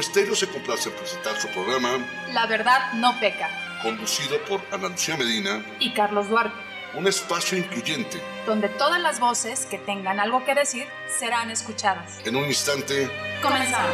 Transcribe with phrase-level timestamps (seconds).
[0.00, 1.98] Estéreo se complace en presentar su programa
[2.32, 3.48] La verdad no peca,
[3.82, 6.56] conducido por Ana Lucía Medina, y Carlos Duarte,
[6.94, 8.20] un espacio incluyente.
[8.46, 10.86] donde todas las voces que tengan algo que decir
[11.18, 12.18] serán escuchadas.
[12.24, 13.10] En un instante,
[13.42, 13.90] Comenzamos.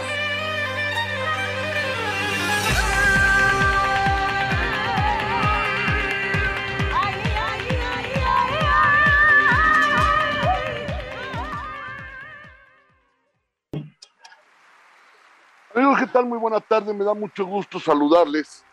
[16.15, 16.27] Tal?
[16.27, 18.65] Muy buena tarde, me da mucho gusto saludarles.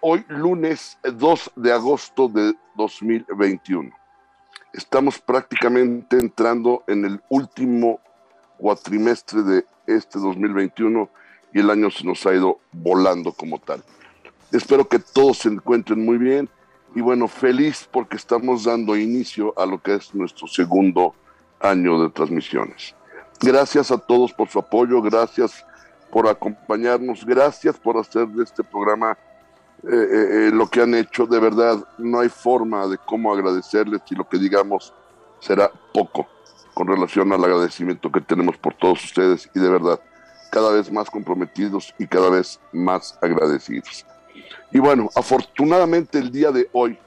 [0.00, 3.88] Hoy, lunes eh, 2 de agosto de 2021.
[4.72, 8.00] Estamos prácticamente entrando en el último
[8.58, 11.08] cuatrimestre de este 2021
[11.54, 13.84] y el año se nos ha ido volando como tal.
[14.50, 16.48] Espero que todos se encuentren muy bien
[16.96, 21.14] y bueno, feliz porque estamos dando inicio a lo que es nuestro segundo
[21.60, 22.96] año de transmisiones.
[23.40, 25.64] Gracias a todos por su apoyo, gracias
[26.10, 29.16] por acompañarnos, gracias por hacer de este programa
[29.82, 31.26] eh, eh, eh, lo que han hecho.
[31.26, 34.92] De verdad, no hay forma de cómo agradecerles y lo que digamos
[35.38, 36.28] será poco
[36.74, 40.00] con relación al agradecimiento que tenemos por todos ustedes y de verdad,
[40.50, 44.04] cada vez más comprometidos y cada vez más agradecidos.
[44.72, 46.98] Y bueno, afortunadamente el día de hoy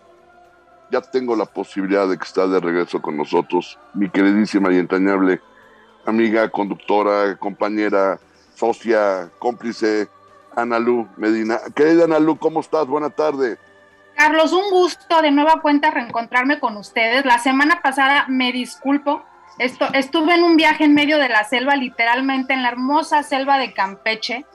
[0.92, 5.42] ya tengo la posibilidad de que está de regreso con nosotros mi queridísima y entrañable
[6.06, 8.20] amiga, conductora, compañera,
[8.64, 10.08] socia, cómplice,
[10.56, 11.60] Ana Lu Medina.
[11.76, 12.88] Querida Ana Lu, ¿cómo estás?
[12.88, 13.58] Buena tarde.
[14.16, 17.26] Carlos, un gusto de nueva cuenta reencontrarme con ustedes.
[17.26, 19.22] La semana pasada me disculpo.
[19.58, 23.74] Estuve en un viaje en medio de la selva, literalmente en la hermosa selva de
[23.74, 24.46] Campeche,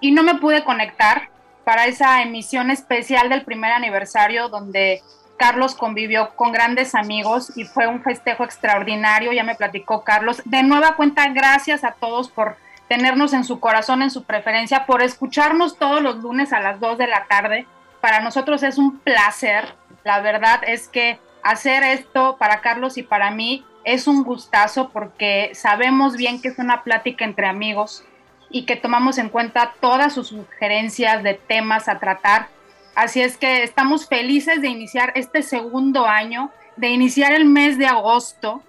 [0.00, 1.30] y no me pude conectar
[1.64, 5.02] para esa emisión especial del primer aniversario donde
[5.38, 10.40] Carlos convivió con grandes amigos y fue un festejo extraordinario, ya me platicó Carlos.
[10.44, 12.56] De nueva cuenta, gracias a todos por
[12.88, 16.98] tenernos en su corazón, en su preferencia, por escucharnos todos los lunes a las 2
[16.98, 17.66] de la tarde.
[18.00, 19.74] Para nosotros es un placer.
[20.04, 25.50] La verdad es que hacer esto para Carlos y para mí es un gustazo porque
[25.54, 28.04] sabemos bien que es una plática entre amigos
[28.50, 32.48] y que tomamos en cuenta todas sus sugerencias de temas a tratar.
[32.94, 37.86] Así es que estamos felices de iniciar este segundo año, de iniciar el mes de
[37.86, 38.62] agosto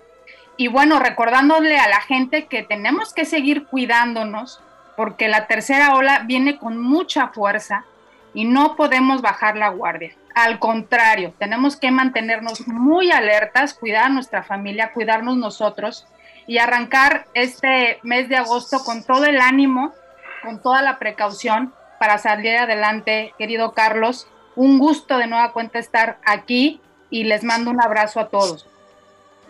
[0.58, 4.60] y bueno, recordándole a la gente que tenemos que seguir cuidándonos
[4.96, 7.86] porque la tercera ola viene con mucha fuerza
[8.34, 10.16] y no podemos bajar la guardia.
[10.34, 16.08] Al contrario, tenemos que mantenernos muy alertas, cuidar a nuestra familia, cuidarnos nosotros
[16.48, 19.94] y arrancar este mes de agosto con todo el ánimo,
[20.44, 24.28] con toda la precaución para salir adelante, querido Carlos.
[24.56, 26.82] Un gusto de nueva cuenta estar aquí
[27.12, 28.68] y les mando un abrazo a todos.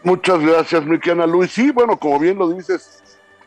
[0.07, 1.43] Muchas gracias, mi Ana Lu.
[1.43, 3.03] Y sí, bueno, como bien lo dices,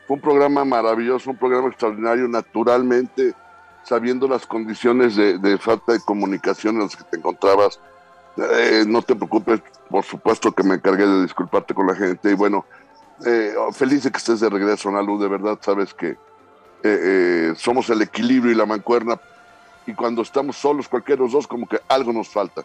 [0.07, 3.33] fue un programa maravilloso, un programa extraordinario, naturalmente,
[3.83, 7.81] sabiendo las condiciones de, falta de comunicación en las que te encontrabas.
[8.37, 12.31] Eh, no te preocupes, por supuesto que me encargué de disculparte con la gente.
[12.31, 12.67] Y bueno,
[13.25, 15.19] eh, feliz de que estés de regreso, Ana Lu.
[15.19, 16.19] De verdad, sabes que eh,
[16.85, 19.19] eh, somos el equilibrio y la mancuerna.
[19.87, 22.65] Y cuando estamos solos, cualquiera de los dos, como que algo nos falta.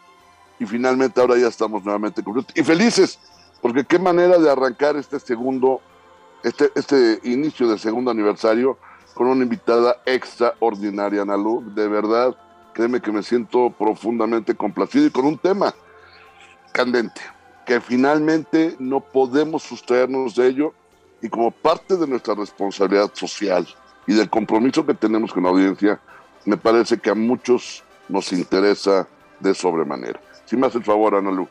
[0.60, 2.54] Y finalmente ahora ya estamos nuevamente completos.
[2.58, 3.20] Y felices,
[3.66, 5.82] porque qué manera de arrancar este segundo,
[6.44, 8.78] este, este inicio del segundo aniversario
[9.16, 11.64] con una invitada extraordinaria, Ana Lu.
[11.74, 12.38] De verdad,
[12.76, 15.74] créeme que me siento profundamente complacido y con un tema
[16.74, 17.22] candente,
[17.66, 20.74] que finalmente no podemos sustraernos de ello
[21.24, 23.68] y como parte de nuestra responsabilidad social
[24.06, 26.00] y del compromiso que tenemos con la audiencia,
[26.46, 29.08] me parece que a muchos nos interesa
[29.40, 30.22] de sobremanera.
[30.46, 31.48] Si me hace el favor, Ana Lu.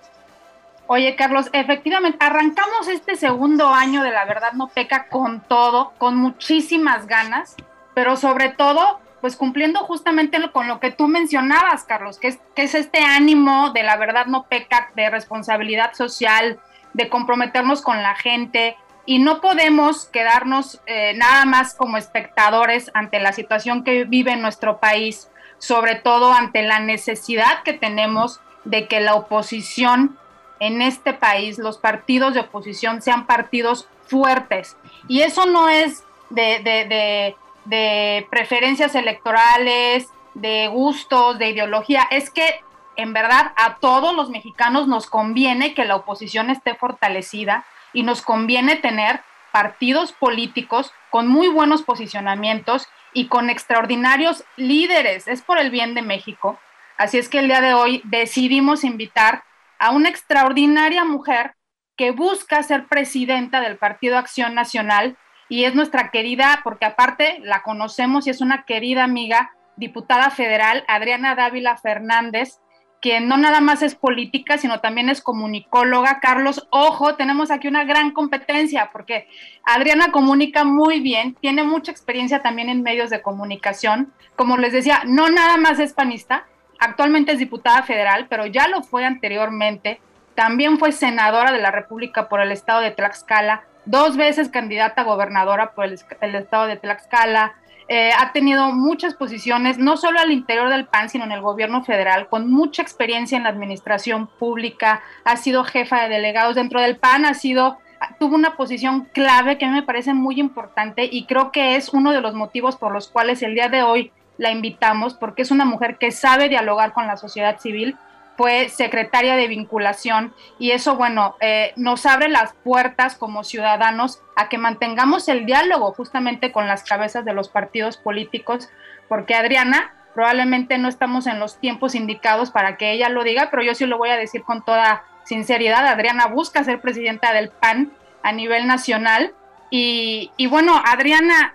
[0.86, 6.16] Oye, Carlos, efectivamente, arrancamos este segundo año de La Verdad No Peca con todo, con
[6.16, 7.56] muchísimas ganas,
[7.94, 12.64] pero sobre todo, pues cumpliendo justamente con lo que tú mencionabas, Carlos, que es, que
[12.64, 16.60] es este ánimo de La Verdad No Peca, de responsabilidad social,
[16.92, 18.76] de comprometernos con la gente,
[19.06, 24.80] y no podemos quedarnos eh, nada más como espectadores ante la situación que vive nuestro
[24.80, 30.18] país, sobre todo ante la necesidad que tenemos de que la oposición
[30.60, 34.76] en este país, los partidos de oposición sean partidos fuertes.
[35.08, 42.60] Y eso no es de, de- de- preferencias electorales, de gustos, de ideología, es que
[42.96, 48.22] en verdad a todos los mexicanos nos conviene que la oposición esté fortalecida y nos
[48.22, 49.20] conviene tener
[49.52, 55.28] partidos políticos con muy buenos posicionamientos y con extraordinarios líderes.
[55.28, 56.58] Es por el bien de México.
[56.98, 59.44] Así es que el día de hoy decidimos invitar
[59.84, 61.56] a una extraordinaria mujer
[61.94, 65.18] que busca ser presidenta del Partido Acción Nacional
[65.50, 70.84] y es nuestra querida, porque aparte la conocemos y es una querida amiga, diputada federal,
[70.88, 72.60] Adriana Dávila Fernández,
[73.02, 76.18] quien no nada más es política, sino también es comunicóloga.
[76.18, 79.28] Carlos, ojo, tenemos aquí una gran competencia, porque
[79.66, 84.14] Adriana comunica muy bien, tiene mucha experiencia también en medios de comunicación.
[84.34, 86.46] Como les decía, no nada más es panista,
[86.78, 90.00] actualmente es diputada federal, pero ya lo fue anteriormente.
[90.34, 95.04] También fue senadora de la República por el estado de Tlaxcala, dos veces candidata a
[95.04, 97.54] gobernadora por el, estado de Tlaxcala.
[97.88, 101.84] Eh, ha tenido muchas posiciones, no solo al interior del PAN, sino en el gobierno
[101.84, 106.96] federal, con mucha experiencia en la administración pública, ha sido jefa de delegados dentro del
[106.96, 107.78] PAN, ha sido,
[108.18, 111.90] tuvo una posición clave que a mí me parece muy importante y creo que es
[111.90, 115.50] uno de los motivos por los cuales el día de hoy la invitamos, porque es
[115.50, 117.96] una mujer que sabe dialogar con la sociedad civil,
[118.36, 124.48] fue secretaria de vinculación y eso, bueno, eh, nos abre las puertas como ciudadanos a
[124.48, 128.70] que mantengamos el diálogo justamente con las cabezas de los partidos políticos,
[129.08, 133.62] porque Adriana, probablemente no estamos en los tiempos indicados para que ella lo diga, pero
[133.62, 137.92] yo sí lo voy a decir con toda sinceridad, Adriana busca ser presidenta del PAN
[138.22, 139.32] a nivel nacional
[139.70, 141.54] y, y bueno, Adriana,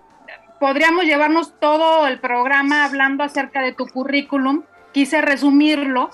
[0.60, 6.10] podríamos llevarnos todo el programa hablando acerca de tu currículum, quise resumirlo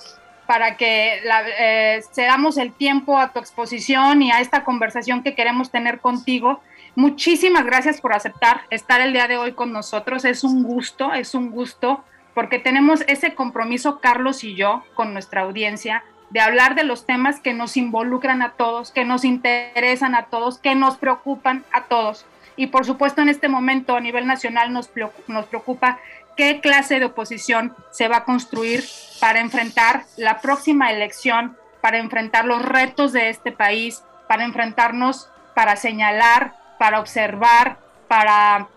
[0.46, 1.22] para que
[1.60, 6.62] eh, cedamos el tiempo a tu exposición y a esta conversación que queremos tener contigo.
[6.96, 10.24] Muchísimas gracias por aceptar estar el día de hoy con nosotros.
[10.24, 12.04] Es un gusto, es un gusto,
[12.34, 17.40] porque tenemos ese compromiso, Carlos y yo, con nuestra audiencia, de hablar de los temas
[17.40, 22.26] que nos involucran a todos, que nos interesan a todos, que nos preocupan a todos.
[22.56, 24.90] Y por supuesto en este momento a nivel nacional nos,
[25.28, 26.00] nos preocupa
[26.36, 28.84] qué clase de oposición se va a construir
[29.20, 35.76] para enfrentar la próxima elección, para enfrentar los retos de este país, para enfrentarnos, para
[35.76, 38.68] señalar, para observar, para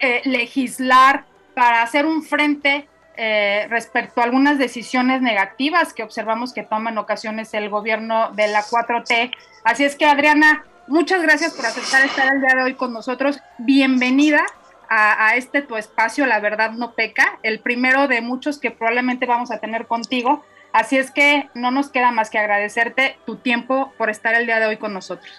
[0.00, 1.24] eh, legislar,
[1.54, 6.98] para hacer un frente eh, respecto a algunas decisiones negativas que observamos que toma en
[6.98, 9.30] ocasiones el gobierno de la 4T.
[9.62, 13.38] Así es que, Adriana, muchas gracias por aceptar estar el día de hoy con nosotros.
[13.58, 14.44] Bienvenida
[14.88, 19.52] a, este tu espacio, La Verdad No Peca, el primero de muchos que probablemente vamos
[19.52, 20.44] a tener contigo.
[20.72, 24.58] Así es que no nos queda más que agradecerte tu tiempo por estar el día
[24.58, 25.30] de hoy con nosotros.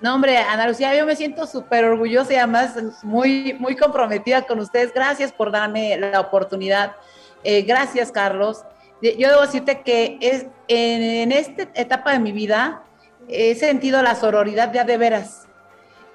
[0.00, 4.58] No, hombre, Ana Lucía, yo me siento súper orgullosa y además muy, muy comprometida con
[4.58, 4.94] ustedes.
[4.94, 6.96] Gracias por darme la oportunidad.
[7.44, 8.64] Eh, gracias, Carlos.
[9.02, 12.82] Yo debo decirte que es, en, en, esta etapa de mi vida
[13.28, 15.46] he sentido la sororidad de a de veras.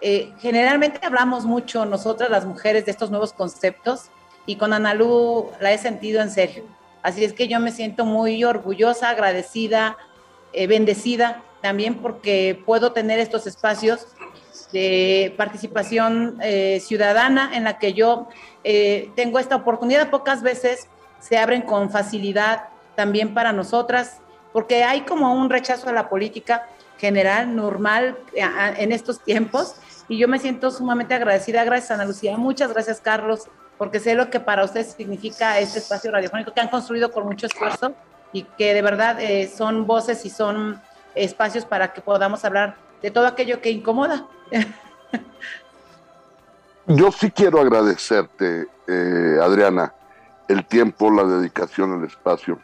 [0.02, 4.10] Eh, generalmente hablamos mucho nosotras las mujeres de estos nuevos conceptos
[4.46, 6.66] y con Analú la he sentido en serio.
[7.02, 9.98] Así es que yo me siento muy orgullosa, agradecida,
[10.52, 14.08] eh, bendecida también porque puedo tener estos espacios
[14.74, 18.28] de participación eh, ciudadana en la que yo
[19.16, 20.10] tengo esta oportunidad.
[20.10, 20.88] Pocas veces
[21.20, 24.20] se abren con facilidad también para nosotras,
[24.52, 26.68] porque hay como un rechazo a la política
[27.04, 29.76] general, normal en estos tiempos,
[30.08, 31.66] y yo me siento sumamente agradecida.
[31.66, 32.38] Gracias, Ana Lucía.
[32.38, 36.70] Muchas gracias, Carlos, porque sé lo que para ustedes significa este espacio radiofónico que han
[36.70, 37.94] construido con mucho esfuerzo
[38.32, 40.82] y que de verdad eh, son voces y son
[41.14, 44.26] espacios para que podamos hablar de todo aquello que incomoda.
[46.88, 49.94] Yo sí quiero agradecerte, eh, Adriana,
[50.48, 52.60] el tiempo, la dedicación, el espacio.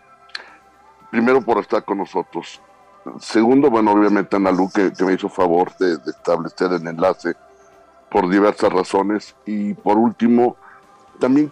[1.12, 2.62] Primero por estar con nosotros
[3.20, 7.36] Segundo, bueno, obviamente Ana Lu, que, me hizo favor de, establecer el enlace
[8.10, 9.36] por diversas razones.
[9.46, 10.58] Y por último,
[11.20, 11.52] también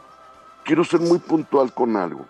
[0.63, 2.25] quiero ser muy puntual con algo.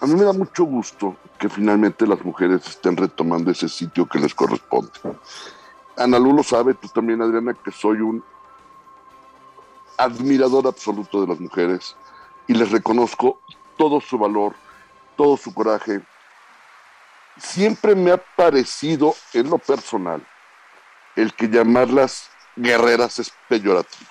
[0.00, 4.18] A mí me da mucho gusto que finalmente las mujeres estén retomando ese sitio que
[4.18, 4.90] les corresponde.
[5.96, 8.24] Ana Lu lo sabe, tú también, Adriana, que soy un
[9.98, 11.96] admirador absoluto de las mujeres
[12.46, 13.38] y les reconozco
[13.76, 14.54] todo su valor,
[15.16, 16.02] todo su coraje,
[17.38, 20.26] siempre me ha parecido en lo personal
[21.16, 24.10] el que llamarlas guerreras es peyorativo.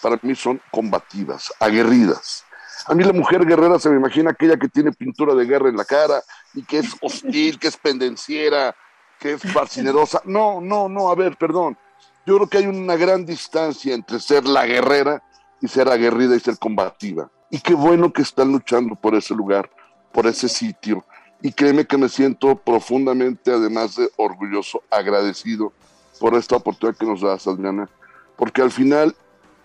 [0.00, 2.44] Para mí son combativas, aguerridas.
[2.86, 5.76] A mí la mujer guerrera se me imagina aquella que tiene pintura de guerra en
[5.76, 6.22] la cara
[6.54, 8.74] y que es hostil, que es pendenciera,
[9.18, 10.22] que es fascinerosa.
[10.24, 11.76] No, no, no, a ver, perdón.
[12.24, 15.22] Yo creo que hay una gran distancia entre ser la guerrera
[15.60, 17.30] y ser aguerrida y ser combativa.
[17.50, 19.70] Y qué bueno que están luchando por ese lugar,
[20.12, 21.04] por ese sitio,
[21.40, 25.72] y créeme que me siento profundamente, además de orgulloso, agradecido
[26.18, 27.88] por esta oportunidad que nos das, Adriana,
[28.36, 29.14] porque al final,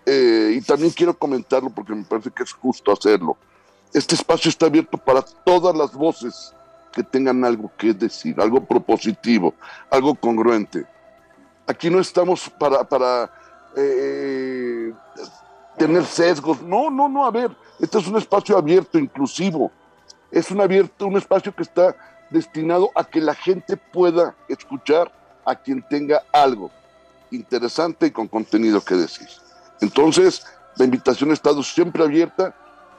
[0.06, 3.36] eh, y también quiero comentarlo porque me parece que es justo hacerlo,
[3.92, 6.54] este espacio está abierto para todas las voces
[6.92, 9.54] que tengan algo que decir, algo propositivo,
[9.90, 10.86] algo congruente.
[11.66, 13.30] Aquí no estamos para, para
[13.76, 14.92] eh,
[15.76, 16.62] tener sesgos.
[16.62, 17.50] No, no, no, a ver,
[17.80, 19.72] este es un espacio abierto, inclusivo.
[20.34, 21.96] Es un, abierto, un espacio que está
[22.28, 25.12] destinado a que la gente pueda escuchar
[25.44, 26.70] a quien tenga algo
[27.30, 29.28] interesante y con contenido que decir.
[29.80, 30.44] Entonces,
[30.76, 32.54] la invitación ha estado siempre abierta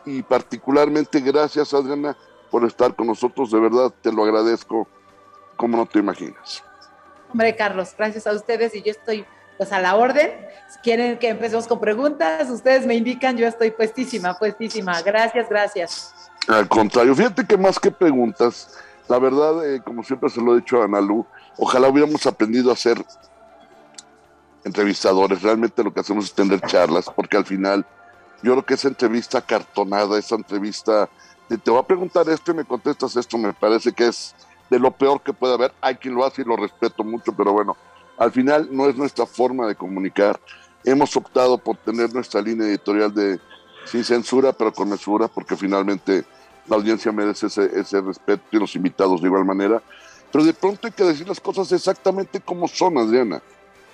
[0.05, 2.15] y particularmente gracias, Adriana,
[2.49, 3.51] por estar con nosotros.
[3.51, 4.87] De verdad, te lo agradezco
[5.57, 6.63] como no te imaginas.
[7.31, 9.25] Hombre, Carlos, gracias a ustedes y yo estoy
[9.57, 10.31] pues a la orden.
[10.69, 15.01] Si quieren que empecemos con preguntas, ustedes me indican, yo estoy puestísima, puestísima.
[15.01, 16.14] Gracias, gracias.
[16.47, 20.59] Al contrario, fíjate que más que preguntas, la verdad, eh, como siempre se lo he
[20.59, 21.25] dicho a Analu,
[21.57, 23.03] ojalá hubiéramos aprendido a ser
[24.63, 25.41] entrevistadores.
[25.41, 27.85] Realmente lo que hacemos es tener charlas, porque al final
[28.43, 31.09] yo creo que esa entrevista cartonada, esa entrevista
[31.49, 34.35] de te voy a preguntar esto y me contestas esto, me parece que es
[34.69, 35.73] de lo peor que puede haber.
[35.81, 37.75] Hay quien lo hace y lo respeto mucho, pero bueno,
[38.17, 40.39] al final no es nuestra forma de comunicar.
[40.83, 43.39] Hemos optado por tener nuestra línea editorial de
[43.85, 46.25] sin censura, pero con mesura, porque finalmente
[46.67, 49.81] la audiencia merece ese, ese respeto y los invitados de igual manera.
[50.31, 53.41] Pero de pronto hay que decir las cosas exactamente como son, Adriana.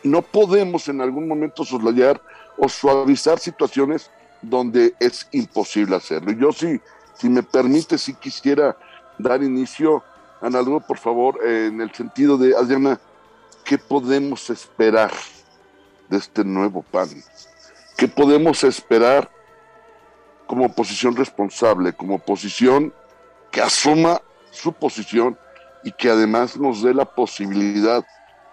[0.04, 2.22] No podemos en algún momento soslayar
[2.58, 4.10] o suavizar situaciones
[4.42, 6.32] donde es imposible hacerlo.
[6.32, 6.82] Yo sí,
[7.16, 8.75] si me permite, sí quisiera
[9.18, 10.04] dar inicio,
[10.42, 13.00] Analu, por favor, en el sentido de, Adriana,
[13.63, 15.12] ¿qué podemos esperar
[16.10, 17.10] de este nuevo PAN?
[17.96, 19.30] ¿Qué podemos esperar
[20.51, 22.93] como oposición responsable, como oposición
[23.51, 25.38] que asuma su posición
[25.81, 28.03] y que además nos dé la posibilidad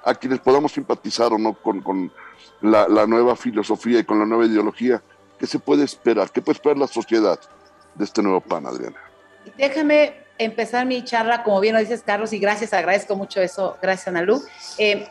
[0.04, 2.12] a quienes podamos simpatizar o no con,
[2.60, 5.02] la, la, nueva filosofía y con la nueva ideología,
[5.40, 6.30] ¿qué se puede esperar?
[6.30, 7.40] ¿Qué puede esperar la sociedad
[7.96, 8.98] de este nuevo PAN, Adriana?
[9.56, 14.06] Déjame empezar mi charla, como bien lo dices, Carlos, y gracias, agradezco mucho eso, gracias,
[14.06, 14.40] Analu,
[14.78, 15.08] eh,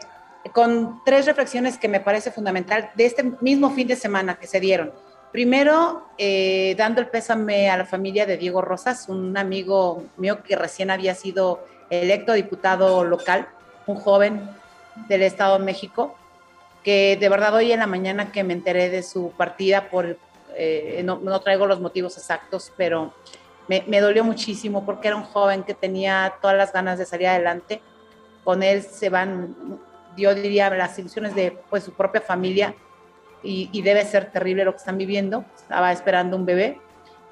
[0.53, 4.61] con tres reflexiones que me parece fundamental de este mismo fin de semana que se
[4.61, 4.93] dieron.
[5.37, 10.55] Primero, eh, dando el pésame a la familia de Diego Rosas, un amigo mío que
[10.55, 13.47] recién había sido electo diputado local,
[13.85, 14.49] un joven
[15.07, 16.15] del Estado de México,
[16.83, 20.17] que de verdad hoy en la mañana que me enteré de su partida, por,
[20.55, 23.13] eh, no, no, traigo los motivos exactos, pero
[23.67, 27.27] me, me, dolió muchísimo porque era un joven que tenía todas las ganas de salir
[27.27, 27.79] adelante.
[28.43, 29.55] Con él se van,
[30.17, 32.73] yo diría, las ilusiones de pues, su propia familia
[33.47, 35.45] y, debe ser terrible lo que están viviendo.
[35.55, 36.81] Estaba esperando un bebé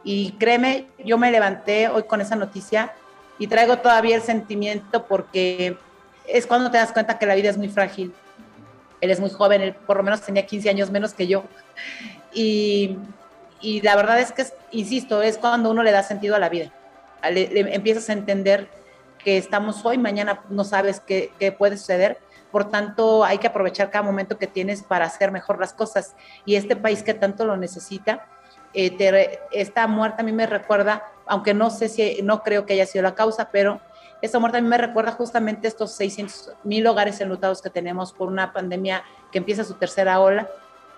[0.03, 2.93] y créeme, yo me levanté hoy con esa noticia
[3.37, 5.77] y traigo todavía el sentimiento porque
[6.25, 8.13] es cuando te das cuenta que la vida es muy frágil.
[9.01, 11.43] Él es muy joven, él por lo menos tenía 15 años menos que yo.
[12.33, 12.97] Y,
[13.81, 16.71] la verdad es que, insisto, es cuando uno le da sentido a la vida.
[17.23, 18.69] Empiezas a entender
[19.17, 22.19] que estamos hoy, mañana no sabes qué, puede suceder.
[22.55, 26.15] Por tanto, hay que aprovechar cada momento que tienes para hacer mejor las cosas.
[26.45, 28.29] Y este país que tanto lo necesita,
[28.73, 32.71] eh, te, esta muerte a mí me recuerda, aunque no sé si, no creo que
[32.71, 33.81] haya sido la causa, pero
[34.21, 38.29] esta muerte a mí me recuerda justamente estos 600 mil hogares enlutados que tenemos por
[38.29, 40.47] una pandemia que empieza su tercera ola,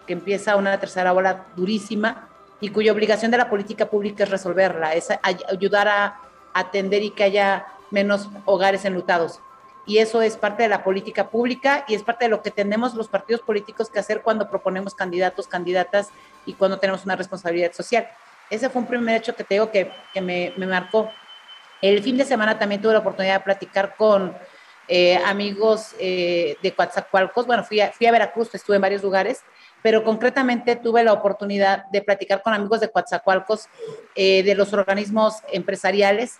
[0.06, 2.30] que empieza una tercera ola durísima
[2.62, 6.22] y cuya obligación de la política pública es resolverla, es ayudar a
[6.54, 9.40] atender y que haya menos hogares enlutados.
[9.88, 12.94] Y eso es parte de la política pública y es parte de lo que tenemos
[12.94, 16.10] los partidos políticos que hacer cuando proponemos candidatos, candidatas
[16.46, 18.08] y cuando tenemos una responsabilidad social.
[18.50, 21.10] Ese fue un primer hecho que te que, que me, me marcó.
[21.82, 24.36] El fin de semana también tuve la oportunidad de platicar con
[24.90, 27.46] eh, amigos eh, de Coatzacoalcos.
[27.46, 29.42] Bueno, fui a, fui a Veracruz, estuve en varios lugares,
[29.82, 33.68] pero concretamente tuve la oportunidad de platicar con amigos de Coatzacoalcos,
[34.16, 36.40] eh, de los organismos empresariales,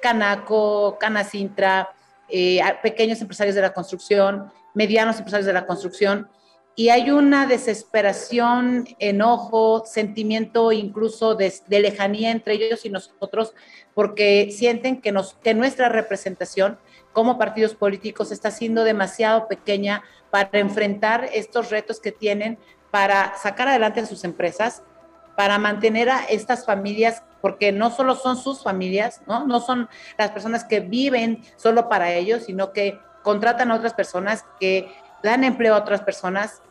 [0.00, 1.90] Canaco, Canacintra,
[2.28, 6.28] eh, pequeños empresarios de la construcción, medianos empresarios de la construcción,
[6.74, 13.52] y hay una desesperación, enojo, sentimiento incluso de, lejanía entre ellos y nosotros,
[13.94, 16.78] porque sienten que, que nuestra representación
[17.12, 22.58] como partidos políticos está siendo demasiado pequeña para enfrentar estos retos que tienen,
[22.90, 24.82] para sacar adelante sus empresas,
[25.36, 29.46] para mantener a estas familias, porque no solo son sus familias, ¿no?
[29.46, 34.46] no son las personas que viven solo para ellos, sino que contratan a otras personas
[34.58, 34.90] que
[35.22, 36.62] dan empleo a otras personas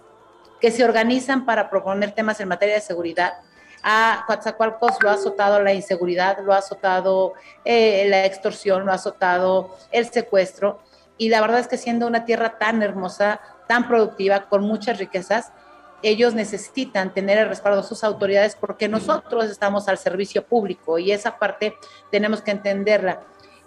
[0.59, 3.33] que se organizan para proponer temas en materia de seguridad.
[3.83, 7.33] A Coatzacoalcos lo ha azotado la inseguridad, lo ha azotado
[7.65, 10.79] eh, la extorsión, lo ha azotado el secuestro.
[11.17, 15.51] Y la verdad es que siendo una tierra tan hermosa, tan productiva, con muchas riquezas,
[16.03, 21.11] ellos necesitan tener el respaldo de sus autoridades porque nosotros estamos al servicio público y
[21.11, 21.75] esa parte
[22.11, 23.21] tenemos que entenderla.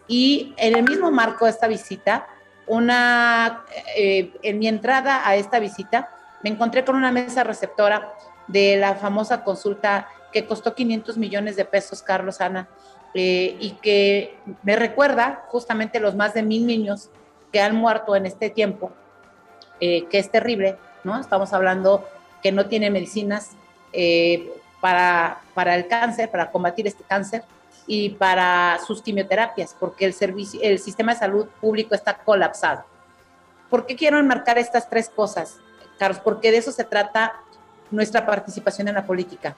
[0.06, 2.26] Y en el mismo marco de esta visita,
[2.66, 3.64] una,
[3.96, 6.10] eh, en mi entrada a esta visita,
[6.42, 8.12] me encontré con una mesa receptora
[8.46, 12.68] de la famosa consulta que costó 500 millones de pesos, Carlos Ana,
[13.14, 17.10] eh, y que me recuerda justamente los más de mil niños
[17.52, 18.92] que han muerto en este tiempo,
[19.80, 21.20] eh, que es terrible, ¿no?
[21.20, 22.06] Estamos hablando
[22.44, 23.52] que no tienen medicinas
[23.94, 27.42] eh, para, para el cáncer, para combatir este cáncer
[27.86, 32.84] y para sus quimioterapias, porque el, servicio, el sistema de salud público está colapsado.
[33.70, 35.56] ¿Por qué quiero enmarcar estas tres cosas,
[35.98, 36.20] Carlos?
[36.22, 37.32] Porque de eso se trata
[37.90, 39.56] nuestra participación en la política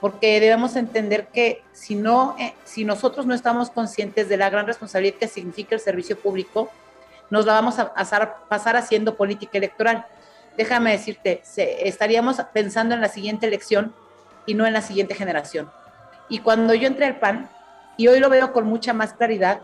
[0.00, 4.66] porque debemos entender que si, no, eh, si nosotros no estamos conscientes de la gran
[4.66, 6.68] responsabilidad que significa el servicio público,
[7.30, 10.04] nos la vamos a pasar, pasar haciendo política electoral.
[10.56, 13.94] Déjame decirte, estaríamos pensando en la siguiente elección
[14.46, 15.70] y no en la siguiente generación.
[16.28, 17.50] Y cuando yo entré al PAN,
[17.96, 19.60] y hoy lo veo con mucha más claridad,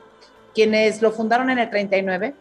[0.54, 2.34] quienes lo fundaron en el 39,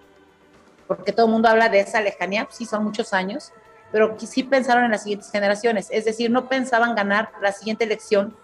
[0.87, 3.53] porque todo el mundo habla de esa lejanía, sí son muchos años,
[3.91, 8.35] pero sí pensaron en las siguientes generaciones, es decir, no pensaban ganar la siguiente elección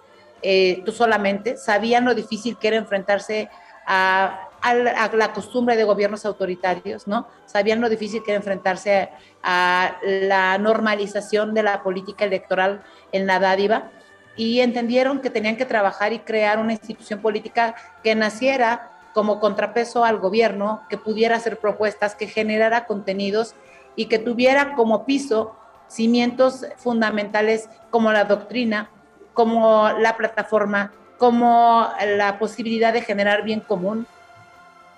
[0.48, 3.50] eh, tú solamente, sabían lo difícil que era enfrentarse
[3.88, 7.28] a, la, costumbre de gobiernos autoritarios, ¿no?
[7.46, 9.10] Sabían lo difícil que era enfrentarse
[9.44, 13.92] a, la normalización de la política electoral en la dádiva
[14.36, 20.04] y entendieron que tenían que trabajar y crear una institución política que naciera como contrapeso
[20.04, 23.56] al gobierno, que pudiera hacer propuestas, que generara contenidos
[23.96, 25.56] y que tuviera como piso
[25.88, 28.90] cimientos fundamentales como la doctrina,
[29.34, 34.06] como la plataforma, como la posibilidad de generar bien común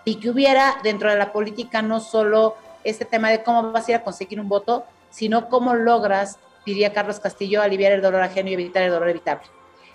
[0.07, 3.91] y que hubiera dentro de la política no solo este tema de cómo vas a
[3.91, 8.49] ir a conseguir un voto, sino cómo logras, diría Carlos Castillo, aliviar el dolor ajeno
[8.49, 9.45] y evitar el dolor evitable.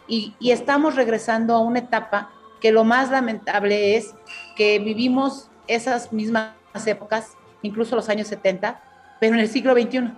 [0.06, 4.12] Y, estamos regresando a una etapa que lo más lamentable es
[4.54, 6.52] que vivimos esas mismas
[6.84, 8.82] épocas, incluso los años 70,
[9.18, 10.12] pero en el siglo XXI.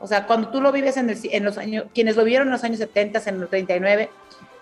[0.00, 2.64] O sea, cuando tú lo vives en, en los años, quienes lo vieron en los
[2.64, 4.10] años 70, en los 39,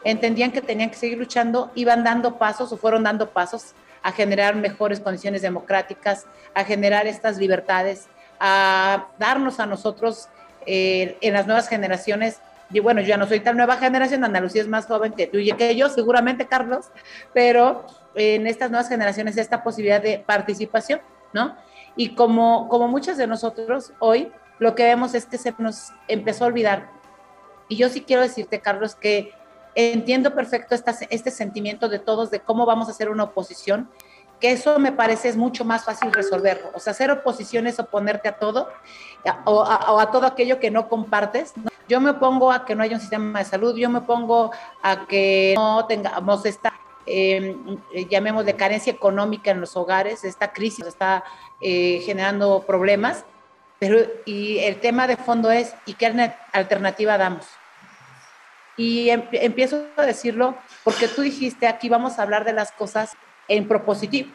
[0.05, 3.75] entendían que tenían que seguir luchando, iban dando pasos o fueron dando pasos
[4.07, 8.07] a generar mejores condiciones democráticas, a generar estas libertades,
[8.39, 10.29] a darnos a nosotros
[10.65, 12.41] eh, en las nuevas generaciones.
[12.71, 15.39] Y bueno, yo ya no soy tan nueva generación, Andalucía es más joven que tú
[15.39, 16.87] y que yo, seguramente, Carlos,
[17.35, 21.01] pero en estas nuevas generaciones esta posibilidad de participación,
[21.33, 21.57] ¿no?
[21.97, 26.45] Y como, como muchos de nosotros hoy, lo que vemos es que se nos empezó
[26.45, 26.91] a olvidar.
[27.69, 29.33] Y yo sí quiero decirte, Carlos, que
[29.77, 33.91] entiendo perfecto esta, este sentimiento de todos de cómo vamos a hacer una oposición,
[34.41, 36.71] que eso me parece es mucho más fácil resolverlo.
[36.75, 38.69] O sea, hacer oposición es oponerte a todo
[39.45, 41.53] o a, todo aquello que no compartes.
[41.89, 44.51] Yo me opongo a que no haya un sistema de salud, yo me opongo
[44.83, 46.73] a que no tengamos esta
[47.09, 47.57] eh,
[48.11, 51.23] llamemos de carencia económica en los hogares, esta crisis está
[51.61, 53.25] eh, generando problemas,
[53.79, 57.47] pero y el tema de fondo es, ¿y qué alternativa damos?
[58.77, 63.13] Y em, empiezo a decirlo porque tú dijiste, aquí vamos a hablar de las cosas
[63.49, 64.31] en propositivo.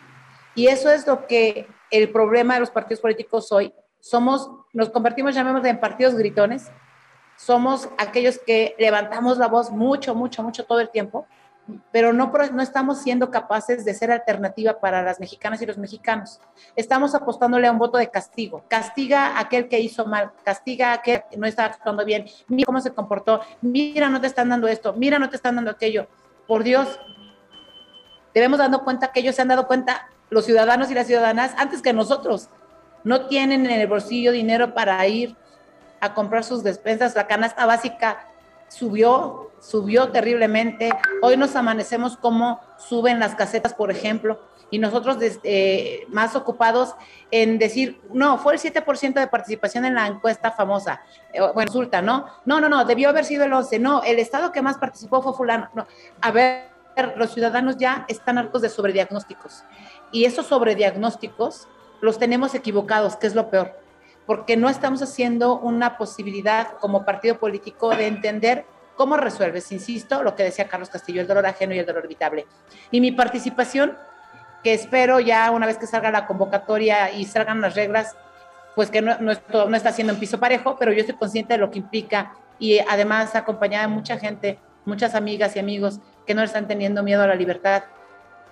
[0.56, 3.74] Y eso es lo que el problema de los partidos políticos hoy.
[4.00, 6.72] Somos, nos convertimos, llamémosle, en partidos gritones.
[7.38, 11.28] Somos aquellos que levantamos la voz mucho, mucho, mucho todo el tiempo,
[11.92, 16.40] pero no, no estamos siendo capaces de ser alternativa para las mexicanas y los mexicanos.
[16.76, 18.64] Estamos apostándole a un voto de castigo.
[18.68, 22.66] Castiga a aquel que hizo mal, castiga a aquel que no está actuando bien, mira
[22.66, 26.08] cómo se comportó, mira, no te están dando esto, mira, no te están dando aquello.
[26.48, 27.00] Por Dios,
[28.34, 31.82] debemos dando cuenta que ellos se han dado cuenta, los ciudadanos y las ciudadanas, antes
[31.82, 32.50] que nosotros.
[33.04, 35.36] No tienen en el bolsillo dinero para ir
[36.00, 38.28] a comprar sus despensas, la canasta básica
[38.68, 40.92] subió, subió terriblemente.
[41.22, 46.96] Hoy nos amanecemos como suben las casetas, por ejemplo, y nosotros eh, más ocupados
[47.30, 51.02] en decir, no, fue el 7% de participación en la encuesta famosa.
[51.32, 52.26] Eh, bueno, resulta, ¿no?
[52.46, 53.80] No, no, no, debió haber sido el 11.
[53.80, 55.70] No, el estado que más participó fue fulano.
[55.74, 55.86] No.
[56.22, 56.72] A ver,
[57.16, 59.64] los ciudadanos ya están hartos de sobrediagnósticos.
[60.12, 61.68] Y esos sobrediagnósticos
[62.02, 63.80] los tenemos equivocados, que es lo peor
[64.26, 68.66] porque no estamos haciendo una posibilidad como partido político de entender
[69.02, 72.46] cómo resuelves, insisto, lo que decía Carlos Castillo, el dolor ajeno y el dolor evitable.
[72.92, 73.98] Y mi participación,
[74.64, 78.16] que espero ya una vez que salga la convocatoria y salgan las reglas,
[78.76, 81.58] pues que no, no, no está siendo un piso parejo, pero yo estoy consciente de
[81.58, 86.44] lo que implica y además acompañada de mucha gente, muchas amigas y amigos que no
[86.44, 87.86] están teniendo miedo a la libertad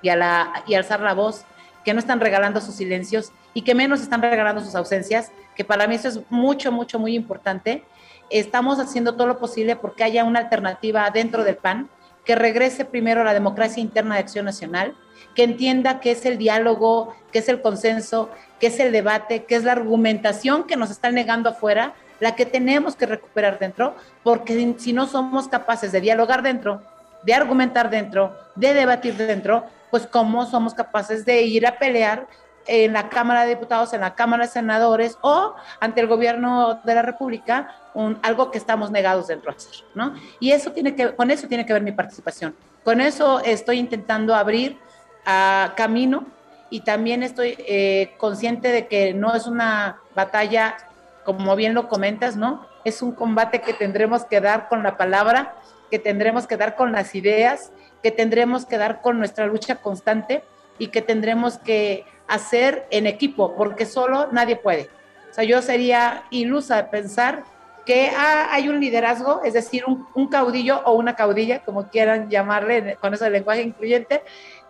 [0.01, 1.45] y a, la, y alzar la voz,
[1.85, 5.85] que no están regalando sus silencios y que menos están regalando sus ausencias, que para
[5.85, 7.83] mí eso es mucho, mucho, muy importante.
[8.29, 11.89] Estamos haciendo todo lo posible porque haya una alternativa dentro del PAN
[12.25, 14.95] que regrese primero a la democracia interna de Acción Nacional,
[15.35, 19.55] que entienda que es el diálogo, que es el consenso, que es el debate, que
[19.55, 24.75] es la argumentación que nos están negando afuera la que tenemos que recuperar dentro, porque
[24.77, 26.83] si no somos capaces de dialogar dentro,
[27.23, 32.27] de argumentar dentro, de debatir dentro, pues cómo somos capaces de ir a pelear
[32.67, 36.95] en la Cámara de Diputados, en la Cámara de Senadores o ante el gobierno de
[36.95, 40.13] la República, un, algo que estamos negados dentro de hacer, ¿no?
[40.39, 42.55] Y eso tiene que, con eso tiene que ver mi participación.
[42.83, 44.77] Con eso estoy intentando abrir
[45.25, 46.25] a camino
[46.69, 50.77] y también estoy eh, consciente de que no es una batalla,
[51.25, 52.65] como bien lo comentas, ¿no?
[52.85, 55.55] Es un combate que tendremos que dar con la palabra,
[55.89, 57.71] que tendremos que dar con las ideas,
[58.03, 60.43] que tendremos que dar con nuestra lucha constante
[60.77, 64.89] y que tendremos que hacer en equipo, porque solo nadie puede.
[65.29, 67.43] O sea, yo sería ilusa pensar
[67.85, 72.97] que ah, hay un liderazgo, es decir, un, caudillo o una caudilla, como quieran llamarle
[73.01, 74.23] con ese lenguaje incluyente,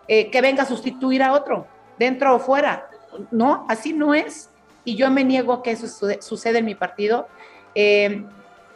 [0.08, 1.66] eh, que venga a sustituir a otro,
[1.98, 2.88] dentro o fuera.
[3.30, 4.48] No, así no es.
[4.84, 5.86] Y yo me niego a que eso
[6.20, 7.28] suceda en mi partido.
[7.74, 8.24] Eh,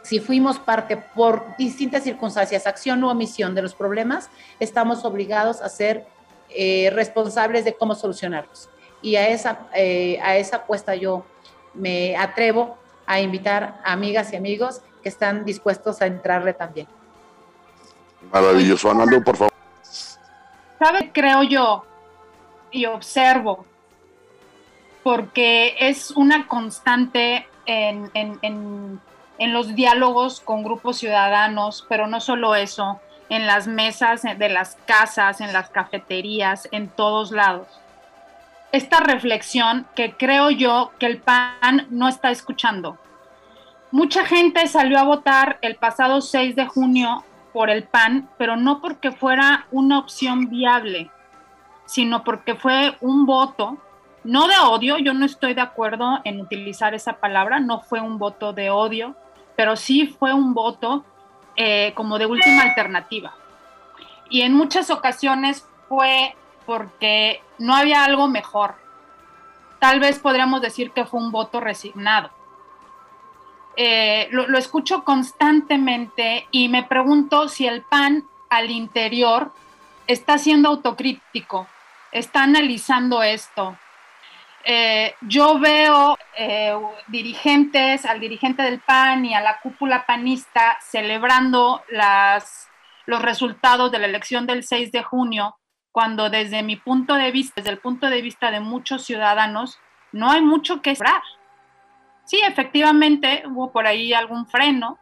[0.03, 5.69] si fuimos parte por distintas circunstancias, acción o omisión de los problemas, estamos obligados a
[5.69, 6.05] ser
[6.49, 8.69] eh, responsables de cómo solucionarlos.
[9.05, 11.25] Y a esa, eh, a esa apuesta yo
[11.73, 16.87] me atrevo a invitar a amigas y amigos que están dispuestos a entrarle también.
[18.31, 19.53] Maravilloso, Anando, por favor.
[20.79, 21.11] ¿Sabe?
[21.13, 21.85] Creo yo
[22.71, 23.65] y observo,
[25.03, 28.99] porque es una constante en, en
[29.37, 34.77] en los diálogos con grupos ciudadanos, pero no solo eso, en las mesas de las
[34.85, 37.67] casas, en las cafeterías, en todos lados.
[38.71, 42.97] Esta reflexión que creo yo que el PAN no está escuchando.
[43.91, 47.23] Mucha gente salió a votar el pasado 6 de junio
[47.53, 51.09] por el PAN, pero no porque fuera una opción viable,
[51.85, 53.77] sino porque fue un voto,
[54.25, 58.17] no de odio, yo no estoy de acuerdo en utilizar esa palabra, no fue un
[58.17, 59.15] voto de odio,
[59.55, 61.05] pero sí fue un voto
[61.55, 63.33] eh, como de última alternativa.
[64.29, 68.75] Y en muchas ocasiones fue porque no había algo mejor.
[69.79, 72.31] Tal vez podríamos decir que fue un voto resignado.
[73.77, 79.51] Eh, lo, escucho constantemente y me pregunto si el PAN al interior
[80.07, 81.67] está siendo autocrítico,
[82.11, 83.77] está analizando esto,
[84.67, 86.73] eh, yo veo eh,
[87.07, 92.69] dirigentes, al dirigente del PAN y a la cúpula panista celebrando las,
[93.05, 95.55] los resultados de la elección del 6 de junio,
[95.95, 99.79] cuando desde mi punto de vista, desde el punto de vista de muchos ciudadanos,
[100.11, 101.21] no hay mucho que esperar.
[102.25, 104.99] Sí, efectivamente hubo por ahí algún freno,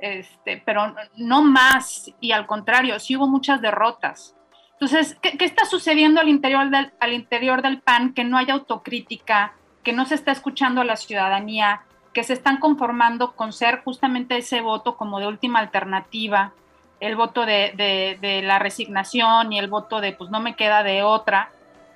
[0.00, 4.34] este, pero no más, y al contrario, sí hubo muchas derrotas.
[4.72, 8.12] Entonces, ¿qué, está sucediendo al interior, del, al interior del PAN?
[8.12, 9.52] Que no hay autocrítica,
[9.84, 14.36] que no se está escuchando a la ciudadanía, que se están conformando con ser justamente
[14.36, 16.54] ese voto como de última alternativa,
[17.00, 21.50] el voto de, la resignación y el voto de pues no me queda de otra,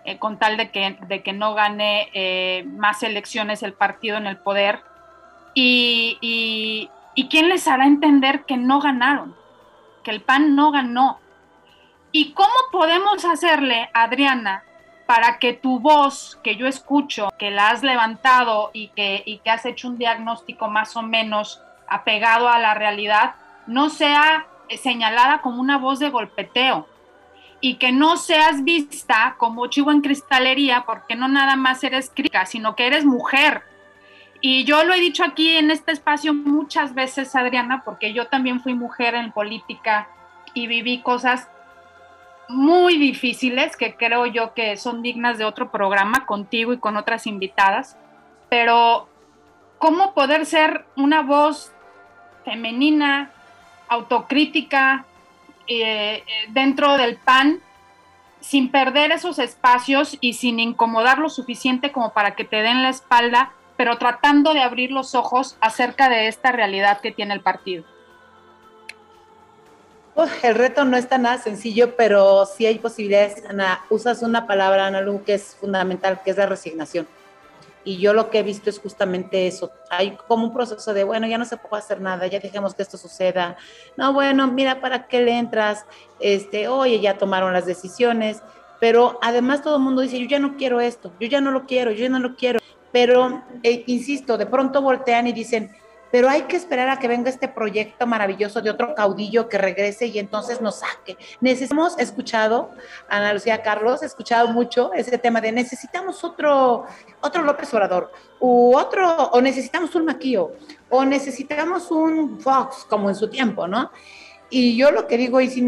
[0.05, 4.27] eh, con tal de que, de que no gane eh, más elecciones el partido en
[4.27, 4.81] el poder.
[5.55, 9.37] Y, y, ¿Y quién les hará entender que no ganaron?
[10.03, 11.21] Que el PAN no ganó
[12.15, 14.65] ¿Y cómo podemos hacerle, Adriana,
[15.07, 19.51] para que tu voz, que yo escucho, que la has levantado y que, y que
[19.51, 23.35] has hecho un diagnóstico más o menos apegado a la realidad,
[23.67, 24.47] no sea
[24.79, 26.87] señalada como una voz de golpeteo
[27.61, 32.45] y que no seas vista como chivo en cristalería porque no nada más eres crítica,
[32.45, 33.63] sino que eres mujer.
[34.41, 38.61] Y yo lo he dicho aquí en este espacio muchas veces, Adriana, porque yo también
[38.61, 40.09] fui mujer en política
[40.53, 41.49] y viví cosas
[42.49, 47.29] muy difíciles que creo yo que son dignas de otro programa contigo y con otras
[47.29, 47.97] invitadas,
[48.49, 49.09] pero
[49.79, 51.73] cómo poder ser una voz
[52.45, 53.31] femenina,
[53.93, 55.05] autocrítica
[55.67, 57.61] eh, dentro del PAN
[58.41, 62.89] sin perder esos espacios y sin incomodar lo suficiente como para que te den la
[62.89, 67.85] espalda, pero tratando de abrir los ojos acerca de esta realidad que tiene el partido
[70.43, 73.45] el reto no está nada sencillo, pero sí hay posibilidades.
[73.49, 77.07] Ana, usas una palabra, Ana Lu, que es fundamental, que es la resignación.
[77.85, 79.73] Y yo lo que he visto es justamente eso.
[79.91, 82.83] Hay como un proceso de, bueno, ya no se puede hacer nada, ya dejemos que
[82.83, 83.57] esto suceda.
[83.97, 85.85] No, bueno, mira, ¿para qué le entras?
[86.21, 88.43] Este, oye, ya tomaron las decisiones.
[88.79, 91.67] Pero además todo el mundo dice, yo ya no quiero esto, yo ya no lo
[91.67, 92.59] quiero, yo ya no lo quiero.
[92.91, 95.71] Pero, eh, insisto, de pronto voltean y dicen,
[96.13, 100.07] pero hay que esperar a que venga este proyecto maravilloso de otro caudillo que regrese
[100.07, 101.17] y entonces nos saque.
[101.41, 102.71] Necesitamos, escuchado,
[103.09, 106.85] Ana Lucía Carlos, escuchado mucho ese tema de necesitamos otro,
[107.23, 110.53] otro López Obrador, u otro, o necesitamos un Maquillo,
[110.91, 113.91] o necesitamos un Fox, como en su tiempo, ¿no?
[114.51, 115.63] Y yo lo que digo, y si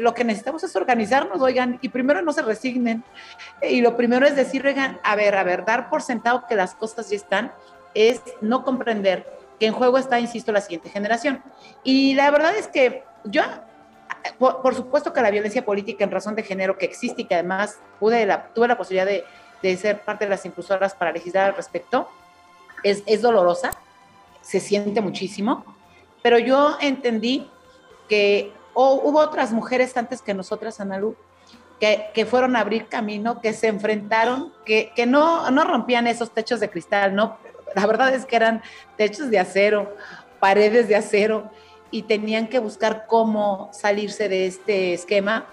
[0.00, 3.04] lo que necesitamos es organizarnos, oigan, y primero no se resignen.
[3.62, 6.74] Y lo primero es decir, oigan, a ver, a ver, dar por sentado que las
[6.74, 7.52] cosas ya están,
[7.94, 11.42] es no comprender que en juego está, insisto, la siguiente generación.
[11.82, 13.42] Y la verdad es que yo,
[14.38, 17.78] por, supuesto que la violencia política en razón de género que existe y que además
[17.98, 19.24] pude la, tuve la posibilidad de,
[19.62, 22.08] de, ser parte de las impulsoras para legislar al respecto,
[22.82, 23.70] es, es dolorosa,
[24.42, 25.64] se siente muchísimo,
[26.22, 27.50] pero yo entendí
[28.08, 31.16] que hubo otras mujeres antes que nosotras, Analu,
[31.80, 36.30] que, que, fueron a abrir camino, que se enfrentaron, que, que no, no rompían esos
[36.30, 37.38] techos de cristal, ¿no?
[37.76, 38.62] La verdad es que eran
[38.96, 39.94] techos de acero,
[40.40, 41.50] paredes de acero,
[41.90, 45.46] y tenían que buscar cómo salirse de este esquema.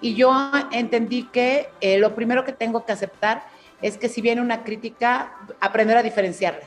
[0.00, 0.32] Y yo
[0.72, 3.44] entendí que eh, lo primero que tengo que aceptar
[3.80, 6.66] es que si viene una crítica, aprender a diferenciarla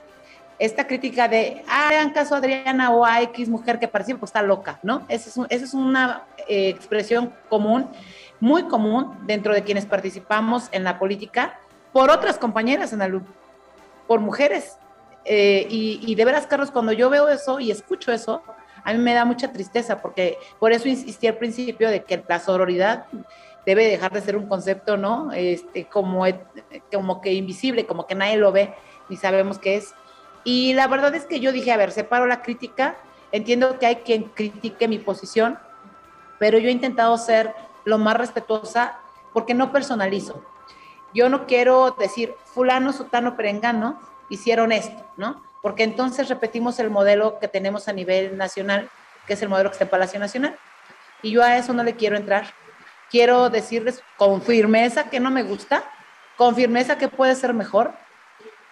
[0.62, 4.30] esta crítica de, ah, hagan caso a Adriana o a X mujer que participa, pues
[4.30, 5.04] está loca, ¿no?
[5.10, 7.90] Esa es, una eh, expresión común,
[8.40, 11.60] muy común dentro de quienes participamos en la política,
[11.92, 13.24] por otras compañeras en la luz,
[14.08, 14.78] por mujeres.
[15.26, 18.42] Eh, y, y, de veras, Carlos, cuando yo veo eso y escucho eso,
[18.84, 22.40] a mí me da mucha tristeza, porque por eso insistí al principio de que la
[22.40, 23.06] sororidad
[23.66, 25.32] debe dejar de ser un concepto, ¿no?
[25.32, 26.26] Este, como,
[26.92, 28.74] como que invisible, como que nadie lo ve
[29.10, 29.94] ni sabemos qué es.
[30.44, 32.96] Y la verdad es que yo dije, a ver, separo la crítica,
[33.32, 35.60] entiendo que hay quien critique mi posición,
[36.40, 37.54] pero yo he intentado ser
[37.86, 38.98] lo más respetuosa
[39.34, 40.44] porque no personalizo.
[41.14, 44.00] Yo no quiero decir, fulano, sutano, perengano
[44.32, 45.44] hicieron esto, ¿no?
[45.62, 48.90] Porque entonces repetimos el modelo que tenemos a nivel nacional,
[49.28, 50.58] que es el modelo que está en Palacio Nacional.
[51.22, 52.46] Y yo a eso no le quiero entrar.
[53.12, 55.84] Quiero decirles con firmeza que no me gusta,
[56.38, 57.94] con firmeza que puede ser mejor,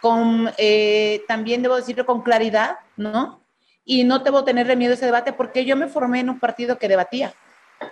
[0.01, 3.41] con, eh, también debo decirlo con claridad, ¿no?
[3.83, 6.79] Y no debo tenerle miedo a ese debate porque yo me formé en un partido
[6.79, 7.33] que debatía,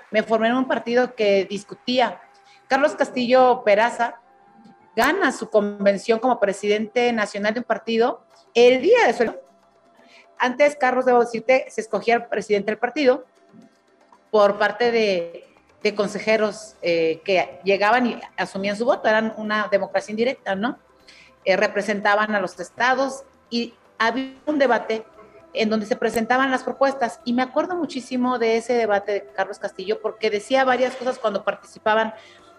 [0.09, 2.21] me formé en un partido que discutía.
[2.67, 4.21] Carlos Castillo Peraza
[4.97, 8.23] gana su convención como presidente nacional de un partido
[8.55, 9.35] el día de su...
[10.39, 13.23] Antes, Carlos, debo decirte, se escogía el presidente del partido
[14.31, 15.43] por parte de,
[15.95, 20.77] consejeros eh, que llegaban y asumían su voto, eran una democracia indirecta, ¿no?
[21.45, 25.05] Eh, representaban a los estados y había un debate
[25.53, 27.21] en donde se presentaban las propuestas.
[27.23, 31.45] Y me acuerdo muchísimo de ese debate de Carlos Castillo porque decía varias cosas cuando
[31.45, 32.13] participaban,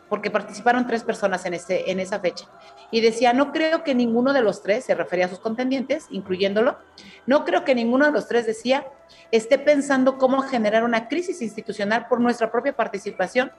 [0.09, 2.47] porque participaron tres personas en, ese, en esa fecha.
[2.91, 6.79] Y decía, no creo que ninguno de los tres, se refería a sus contendientes, incluyéndolo,
[7.27, 8.87] no creo que ninguno de los tres decía,
[9.31, 13.53] esté pensando cómo generar una crisis institucional por nuestra propia participación.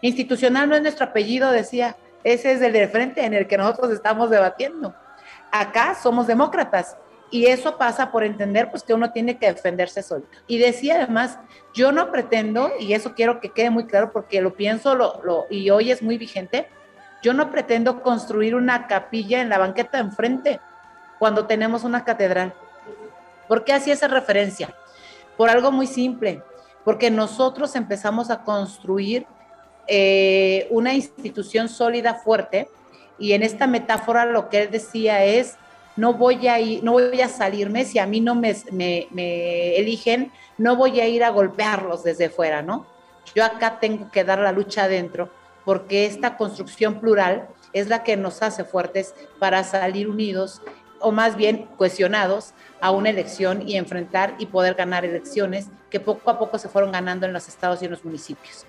[0.00, 3.92] Institucional no es nuestro apellido, decía, ese es el de frente en el que nosotros
[3.92, 4.94] estamos debatiendo.
[5.52, 6.96] Acá somos demócratas
[7.30, 10.24] y eso pasa por entender pues que uno tiene que defenderse solo.
[10.46, 11.38] Y decía además,
[11.74, 15.70] yo no pretendo, y eso quiero que quede muy claro porque lo pienso lo, y
[15.70, 16.68] hoy es muy vigente,
[17.22, 20.60] yo no pretendo construir una capilla en la banqueta de enfrente
[21.18, 22.54] cuando tenemos una catedral.
[23.48, 24.74] ¿Por qué hacía esa referencia?
[25.36, 26.42] Por algo muy simple,
[26.84, 29.26] porque nosotros empezamos a construir
[29.86, 32.68] eh, una institución sólida, fuerte,
[33.18, 35.56] y en esta metáfora lo que él decía es,
[35.96, 38.50] no voy a ir, no voy a salirme, si a mí no me,
[39.76, 42.86] eligen, no voy a ir a golpearlos desde fuera, ¿no?
[43.34, 45.30] Yo acá tengo que dar la lucha adentro,
[45.64, 50.62] porque esta construcción plural es la que nos hace fuertes para salir unidos
[51.00, 56.30] o más bien cuestionados a una elección y enfrentar y poder ganar elecciones que poco
[56.30, 58.66] a poco se fueron ganando en los estados y en los municipios.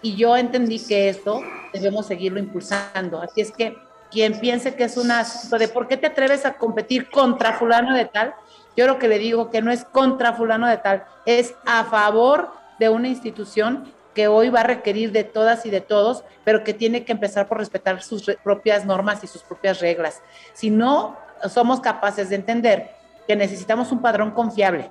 [0.00, 3.20] Y yo entendí que esto debemos seguirlo impulsando.
[3.20, 3.76] Así es que
[4.10, 7.94] quien piense que es un asunto de por qué te atreves a competir contra fulano
[7.94, 8.34] de tal,
[8.76, 12.52] yo lo que le digo que no es contra fulano de tal, es a favor
[12.78, 16.74] de una institución que hoy va a requerir de todas y de todos, pero que
[16.74, 20.22] tiene que empezar por respetar sus propias normas y sus propias reglas.
[20.54, 21.16] Si no
[21.48, 22.90] somos capaces de entender
[23.26, 24.90] que necesitamos un padrón confiable,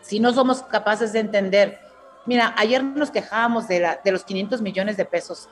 [0.00, 1.80] si no somos capaces de entender
[2.24, 5.48] Mira, ayer nos quejábamos de, la, de los 500 millones de pesos,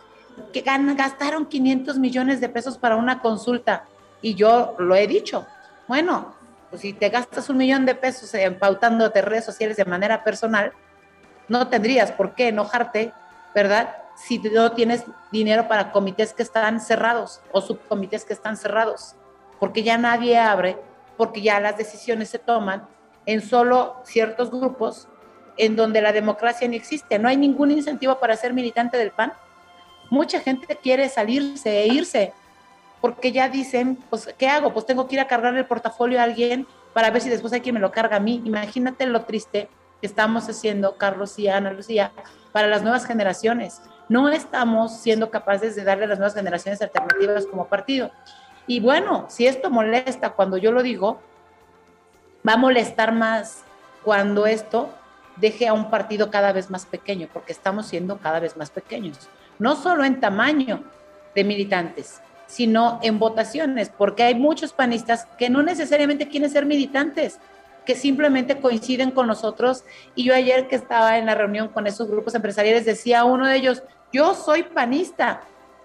[0.53, 3.85] que gastaron 500 millones de pesos para una consulta.
[4.23, 5.47] Y yo lo he dicho,
[5.89, 6.35] bueno,
[6.71, 10.73] pues si te gastas un millón de pesos en pautándote redes sociales de manera personal,
[11.49, 13.13] no tendrías por qué enojarte,
[13.55, 13.97] ¿verdad?
[14.17, 19.17] Si no tienes dinero para comités que están cerrados o subcomités que están cerrados,
[19.59, 20.79] porque ya nadie abre,
[21.17, 22.87] porque ya las decisiones se toman
[23.27, 25.09] en solo ciertos grupos
[25.57, 27.19] en donde la democracia no existe.
[27.19, 29.33] No hay ningún incentivo para ser militante del PAN.
[30.11, 32.33] Mucha gente quiere salirse e irse
[33.01, 34.75] porque ya dicen, pues, ¿qué hago?
[34.75, 37.61] Pues tengo que ir a cargar el portafolio a alguien para ver si después hay
[37.61, 38.43] quien me lo carga a mí.
[38.45, 39.69] Imagínate lo triste
[40.01, 42.13] que estamos haciendo, Carlos y Ana Lucía,
[42.53, 43.81] para las nuevas generaciones.
[44.09, 48.11] No estamos siendo capaces de darle a las nuevas generaciones alternativas como partido.
[48.67, 51.21] Y bueno, si esto molesta cuando yo lo digo,
[52.47, 53.63] va a molestar más
[54.05, 54.91] cuando esto
[55.37, 59.29] deje a un partido cada vez más pequeño, porque estamos siendo cada vez más pequeños,
[59.61, 60.83] no solo en tamaño
[61.35, 67.39] de militantes, sino en votaciones, porque hay muchos panistas que no necesariamente quieren ser militantes,
[67.87, 69.85] que simplemente coinciden con nosotros.
[70.17, 73.57] Y yo ayer que estaba en la reunión con esos grupos empresariales, decía uno de
[73.57, 75.43] ellos, yo soy panista.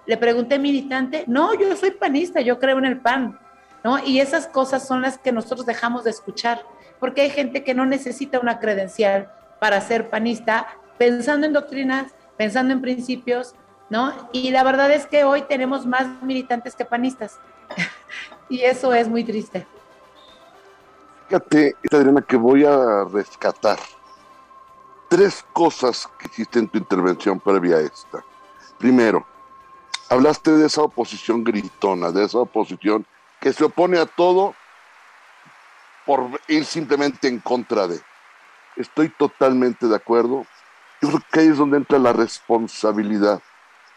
[0.07, 3.39] Le pregunté, militante, no, yo soy panista, yo creo en el PAN.
[3.83, 4.03] ¿No?
[4.03, 6.63] Y esas cosas son las que nosotros dejamos de escuchar,
[6.99, 10.65] porque hay gente que no necesita una credencial para ser panista,
[10.97, 13.53] pensando en doctrinas, pensando en principios,
[13.89, 14.13] ¿no?
[14.31, 17.39] Y la verdad es que hoy tenemos más militantes que panistas.
[18.49, 19.65] y eso es muy triste.
[21.27, 23.79] Fíjate, Adriana, que voy a rescatar
[25.09, 28.23] tres cosas que hiciste en tu intervención previa a esta.
[28.77, 29.25] Primero,
[30.09, 33.05] hablaste de esa oposición gritona, de esa oposición
[33.39, 34.53] que se opone a todo
[36.05, 37.99] por ir simplemente en contra de.
[38.75, 40.45] Estoy totalmente de acuerdo.
[41.01, 43.41] Yo creo que ahí es donde entra la responsabilidad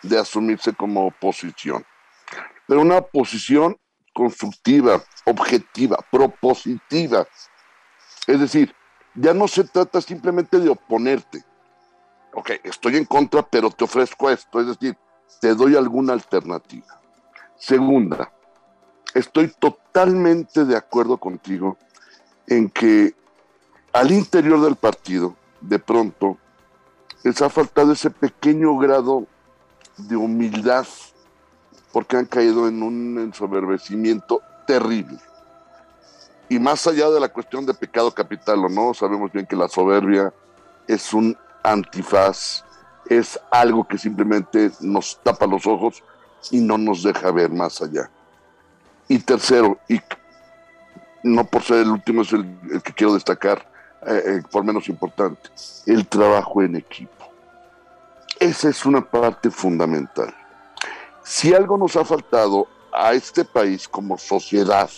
[0.02, 1.84] de asumirse como oposición.
[2.66, 3.76] Pero una oposición
[4.12, 7.26] constructiva, objetiva, propositiva.
[8.26, 8.74] Es decir,
[9.14, 11.44] ya no se trata simplemente de oponerte.
[12.34, 14.60] Ok, estoy en contra, pero te ofrezco esto.
[14.60, 14.96] Es decir,
[15.40, 17.00] te doy alguna alternativa.
[17.56, 18.32] Segunda,
[19.14, 21.76] estoy totalmente de acuerdo contigo
[22.46, 23.14] en que
[23.92, 26.38] al interior del partido, de pronto,
[27.24, 29.26] les ha faltado ese pequeño grado
[29.98, 30.86] de humildad
[31.92, 35.18] porque han caído en un ensoberbecimiento terrible.
[36.48, 39.68] Y más allá de la cuestión de pecado capital o no, sabemos bien que la
[39.68, 40.32] soberbia
[40.86, 42.64] es un antifaz,
[43.08, 46.02] es algo que simplemente nos tapa los ojos
[46.50, 48.10] y no nos deja ver más allá.
[49.08, 50.00] Y tercero, y
[51.22, 52.46] no por ser el último, es el,
[52.82, 53.66] que quiero destacar,
[54.06, 55.50] eh, eh, por menos importante,
[55.86, 57.17] el trabajo en equipo.
[58.40, 60.32] Esa es una parte fundamental.
[61.24, 64.88] Si algo nos ha faltado a este país como sociedad,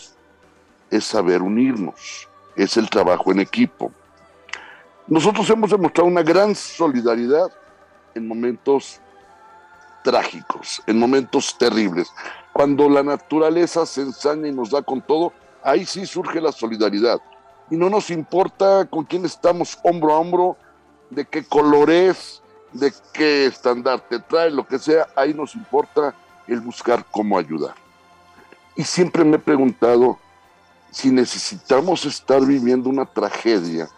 [0.91, 3.93] es saber unirnos, es el trabajo en equipo.
[5.07, 7.51] Nosotros hemos demostrado una gran solidaridad
[8.15, 9.01] en momentos
[10.05, 12.13] trágicos, en momentos terribles.
[12.53, 17.19] Cuando la naturaleza se ensaña y nos da con todo, ahí sí surge la solidaridad.
[17.71, 20.57] Y no nos importa con quién estamos hombro a hombro,
[21.09, 22.40] de qué color es,
[22.73, 26.15] de qué estandarte trae, lo que sea, ahí nos importa
[26.47, 27.75] el buscar cómo ayudar.
[28.77, 30.19] Y siempre me he preguntado
[30.91, 33.89] si necesitamos estar viviendo una tragedia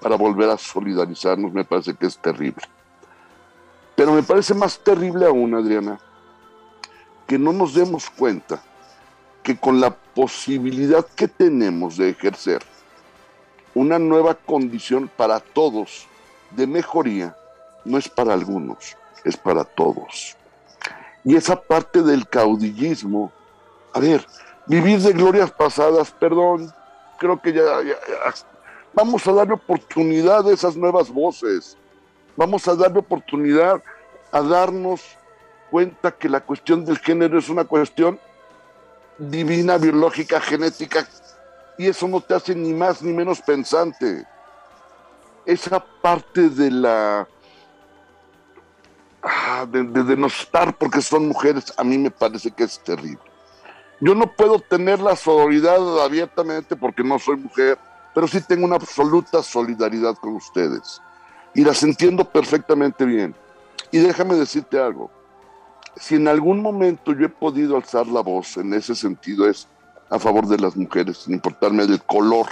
[0.00, 2.62] para volver a solidarizarnos, me parece que es terrible.
[3.94, 5.98] Pero me parece más terrible aún, Adriana,
[7.26, 8.62] que no nos demos cuenta
[9.42, 12.62] que con la posibilidad que tenemos de ejercer
[13.74, 16.06] una nueva condición para todos
[16.50, 17.36] de mejoría,
[17.84, 20.36] no es para algunos, es para todos.
[21.24, 23.32] Y esa parte del caudillismo,
[23.92, 24.26] a ver,
[24.66, 26.72] vivir de glorias pasadas, perdón,
[27.18, 27.62] creo que ya,
[28.92, 31.76] vamos a darle oportunidad a esas nuevas voces,
[32.36, 33.82] vamos a darle oportunidad
[34.32, 35.02] a darnos
[35.70, 38.18] cuenta que la cuestión del género es una cuestión
[39.18, 41.06] divina, biológica, genética,
[41.78, 44.26] y eso no te hace ni más ni menos pensante.
[45.46, 47.26] Esa parte de la
[49.22, 53.20] Ah, de, denostar porque son mujeres, a mí me parece que es terrible.
[54.00, 57.78] Yo no puedo tener la solidaridad abiertamente porque no soy mujer,
[58.14, 61.00] pero sí tengo una absoluta solidaridad con ustedes.
[61.54, 63.32] Y las entiendo perfectamente bien.
[63.92, 65.08] Y déjame decirte algo.
[65.96, 69.68] Si en algún momento yo he podido alzar la voz en ese sentido es
[70.10, 72.46] a favor de las mujeres, sin importarme del color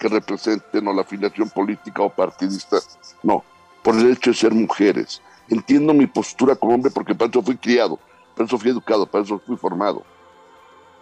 [0.00, 2.78] que representen o la afiliación política o partidista.
[3.22, 3.44] No,
[3.82, 7.56] por el hecho de ser mujeres entiendo mi postura como hombre porque para eso fui
[7.56, 7.98] criado,
[8.34, 10.04] para eso fui educado, para eso fui formado.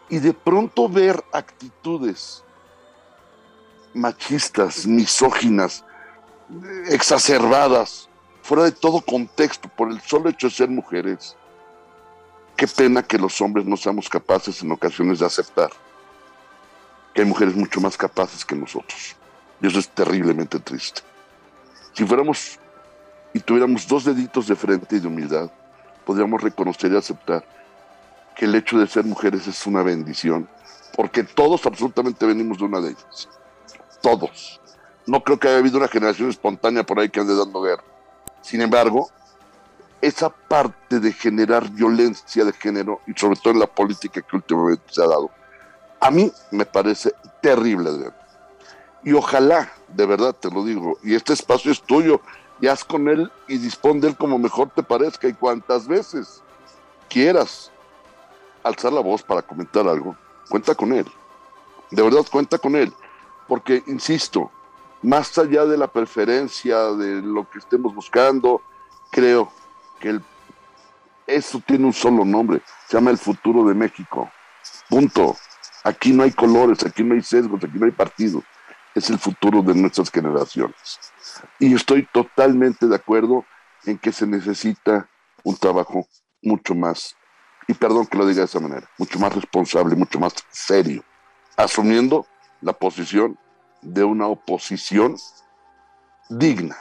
[0.08, 2.44] Y de pronto ver actitudes
[3.94, 5.84] machistas, misóginas,
[6.88, 8.08] exacerbadas,
[8.42, 11.36] fuera de todo contexto, por el solo hecho de ser mujeres,
[12.56, 15.70] qué pena que los hombres no seamos capaces en ocasiones de aceptar
[17.14, 19.16] que hay mujeres mucho más capaces que nosotros.
[19.62, 21.00] Y eso es terriblemente triste.
[21.92, 22.58] Si fuéramos
[23.34, 25.50] y tuviéramos dos deditos de frente y de humildad,
[26.06, 27.44] podríamos reconocer y aceptar
[28.34, 30.48] que el hecho de ser mujeres es una bendición,
[30.96, 33.28] porque todos absolutamente venimos de una de ellas.
[34.00, 34.60] Todos.
[35.06, 37.82] No creo que haya habido una generación espontánea por ahí que ande dando guerra.
[38.40, 39.10] Sin embargo,
[40.00, 44.84] esa parte de generar violencia de género, y sobre todo en la política que últimamente
[44.90, 45.30] se ha dado,
[46.00, 47.12] a mí me parece
[47.42, 47.90] terrible.
[49.02, 52.20] Y ojalá, de verdad te lo digo, y este espacio es tuyo,
[52.64, 56.42] y haz con él y dispón de él como mejor te parezca, y cuantas veces
[57.10, 57.70] quieras
[58.62, 60.16] alzar la voz para comentar algo,
[60.48, 61.04] cuenta con él.
[61.90, 62.90] De verdad, cuenta con él.
[63.46, 64.50] Porque, insisto,
[65.02, 68.62] más allá de la preferencia, de lo que estemos buscando,
[69.10, 69.52] creo
[70.00, 70.18] que
[71.26, 74.30] eso tiene un solo nombre, se llama el futuro de México.
[74.88, 75.36] Punto.
[75.82, 78.42] Aquí no hay colores, aquí no hay sesgos, aquí no hay partidos.
[78.94, 81.12] Es el futuro de nuestras generaciones.
[81.58, 83.44] Y estoy totalmente de acuerdo
[83.84, 85.08] en que se necesita
[85.42, 86.06] un trabajo
[86.42, 87.16] mucho más,
[87.66, 91.02] y perdón que lo diga de esa manera, mucho más responsable, mucho más serio,
[91.56, 92.26] asumiendo
[92.60, 93.38] la posición
[93.82, 95.16] de una oposición
[96.28, 96.76] digna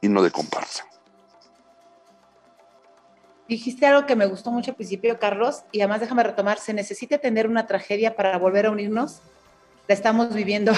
[0.00, 0.84] y no de comparsa.
[3.48, 7.18] Dijiste algo que me gustó mucho al principio, Carlos, y además déjame retomar, ¿se necesita
[7.18, 9.22] tener una tragedia para volver a unirnos?
[9.86, 10.72] La estamos viviendo.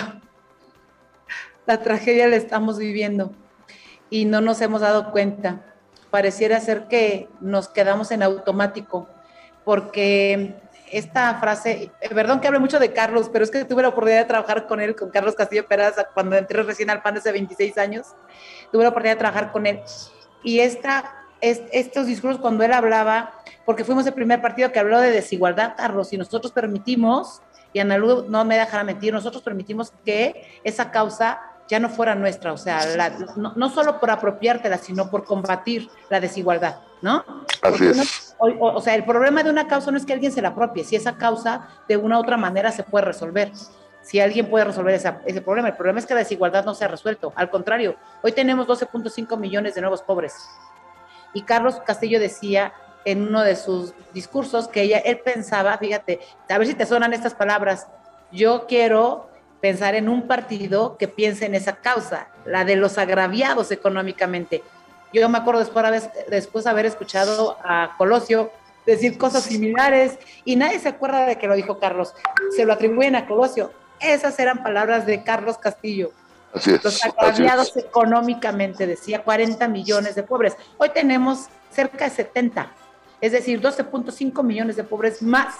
[1.68, 3.30] La tragedia la estamos viviendo
[4.08, 5.66] y no nos hemos dado cuenta.
[6.08, 9.06] Pareciera ser que nos quedamos en automático,
[9.66, 10.54] porque
[10.90, 14.20] esta frase, eh, perdón que hable mucho de Carlos, pero es que tuve la oportunidad
[14.20, 17.76] de trabajar con él, con Carlos Castillo Peraza, cuando entré recién al PAN hace 26
[17.76, 18.06] años,
[18.72, 19.82] tuve la oportunidad de trabajar con él.
[20.42, 23.34] Y esta estos discursos cuando él hablaba,
[23.66, 27.42] porque fuimos el primer partido que habló de desigualdad, Carlos, y nosotros permitimos,
[27.74, 32.52] y Ana no me dejará mentir, nosotros permitimos que esa causa ya no fuera nuestra,
[32.52, 32.80] o sea,
[33.36, 37.24] no, solo por apropiártela, sino por combatir la desigualdad, ¿no?
[37.62, 38.34] Así es.
[38.38, 40.96] o, sea, el problema de una causa no es que alguien se la apropie, si
[40.96, 43.52] esa causa de una u otra manera se puede resolver
[44.00, 45.68] si alguien puede resolver ese problema.
[45.68, 47.30] El problema es que la desigualdad no se ha resuelto.
[47.36, 50.48] Al contrario, hoy tenemos 12.5 millones de nuevos pobres.
[51.34, 52.72] Y Carlos Castillo decía
[53.04, 57.12] en uno de sus discursos que ella, él pensaba, fíjate, a ver si te suenan
[57.12, 57.86] estas palabras,
[58.32, 59.28] yo quiero
[59.60, 64.62] pensar en un partido que piense en esa causa, la de los agraviados económicamente.
[65.12, 68.50] Yo me acuerdo después, después de haber escuchado a Colosio
[68.86, 72.14] decir cosas similares y nadie se acuerda de que lo dijo Carlos,
[72.56, 73.72] se lo atribuyen a Colosio.
[74.00, 76.12] Esas eran palabras de Carlos Castillo.
[76.82, 80.56] Los agraviados económicamente, decía 40 millones de pobres.
[80.78, 82.72] Hoy tenemos cerca de 70,
[83.20, 85.54] es decir, 12.5 millones de pobres más.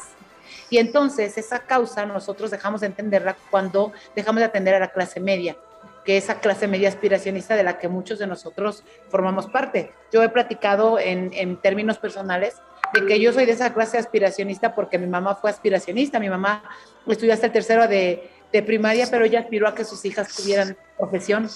[0.71, 5.21] Y entonces esa causa nosotros dejamos de entenderla cuando dejamos de atender a la clase
[5.21, 5.57] media,
[6.05, 9.93] que esa clase media aspiracionista de la que muchos de nosotros formamos parte.
[10.13, 12.57] Yo he platicado en, en términos personales
[12.95, 16.63] de que yo soy de esa clase aspiracionista porque mi mamá fue aspiracionista, mi mamá
[17.07, 20.77] estudió hasta el tercero de, de primaria, pero ella aspiró a que sus hijas tuvieran
[20.97, 21.49] profesión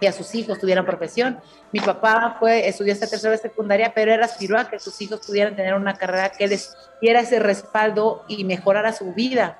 [0.00, 1.40] y a sus hijos tuvieran profesión.
[1.72, 5.56] Mi papá fue, estudió hasta tercera secundaria, pero él aspiró a que sus hijos pudieran
[5.56, 9.58] tener una carrera que les diera ese respaldo y mejorara su vida.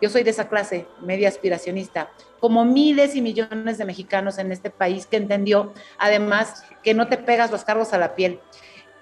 [0.00, 4.70] Yo soy de esa clase, media aspiracionista, como miles y millones de mexicanos en este
[4.70, 8.40] país que entendió, además, que no te pegas los cargos a la piel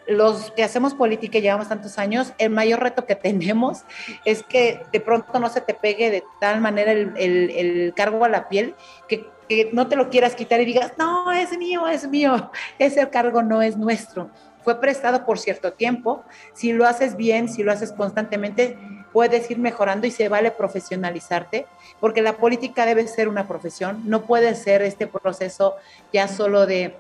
[0.06, 3.82] los que hacemos política y llevamos tantos años, el mayor reto que tenemos
[4.24, 8.48] es que de pronto no se te pegue de tal manera el, cargo a la
[8.48, 8.74] piel
[9.08, 13.08] que, que, no te lo quieras quitar y digas, no, es mío, es mío, ese
[13.10, 14.30] cargo no es nuestro.
[14.62, 16.24] Fue prestado por cierto tiempo.
[16.52, 18.76] Si lo haces bien, si lo haces constantemente,
[19.12, 21.66] puedes ir mejorando y se vale profesionalizarte,
[22.00, 25.76] porque la política debe ser una profesión, no puede ser este proceso
[26.12, 26.96] ya solo de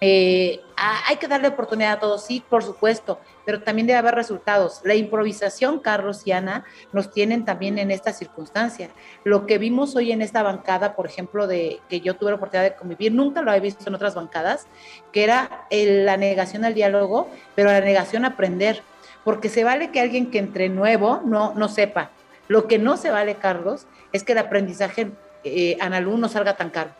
[0.00, 3.18] eh, hay que darle oportunidad a todos, sí, por supuesto,
[3.48, 4.82] pero también debe haber resultados.
[4.84, 8.90] La improvisación, Carlos y Ana, nos tienen también en esta circunstancia.
[9.24, 12.68] Lo que vimos hoy en esta bancada, por ejemplo, de que yo tuve la oportunidad
[12.68, 14.66] de convivir, nunca lo había visto en otras bancadas,
[15.12, 18.82] que era la negación al diálogo, pero la negación a aprender,
[19.24, 22.10] porque se vale que alguien que entre nuevo no, no sepa.
[22.48, 25.10] Lo que no se vale, Carlos, es que el aprendizaje
[25.44, 26.90] eh, no salga tan caro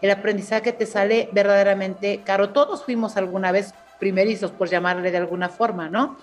[0.00, 2.50] el aprendizaje te sale verdaderamente caro.
[2.50, 6.16] Todos fuimos alguna vez primerizos, por llamarle de alguna forma, ¿no?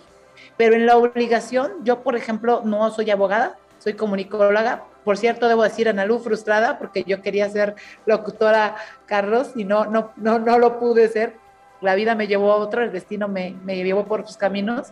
[0.58, 4.84] Pero en la obligación, yo, por ejemplo, no soy abogada, soy comunicóloga.
[5.04, 10.12] Por cierto, debo decir, Analú, frustrada, porque yo quería ser locutora Carlos y no, no,
[10.16, 11.36] no, no lo pude ser.
[11.82, 14.92] La vida me llevó a otro, el destino me, me llevó por sus caminos.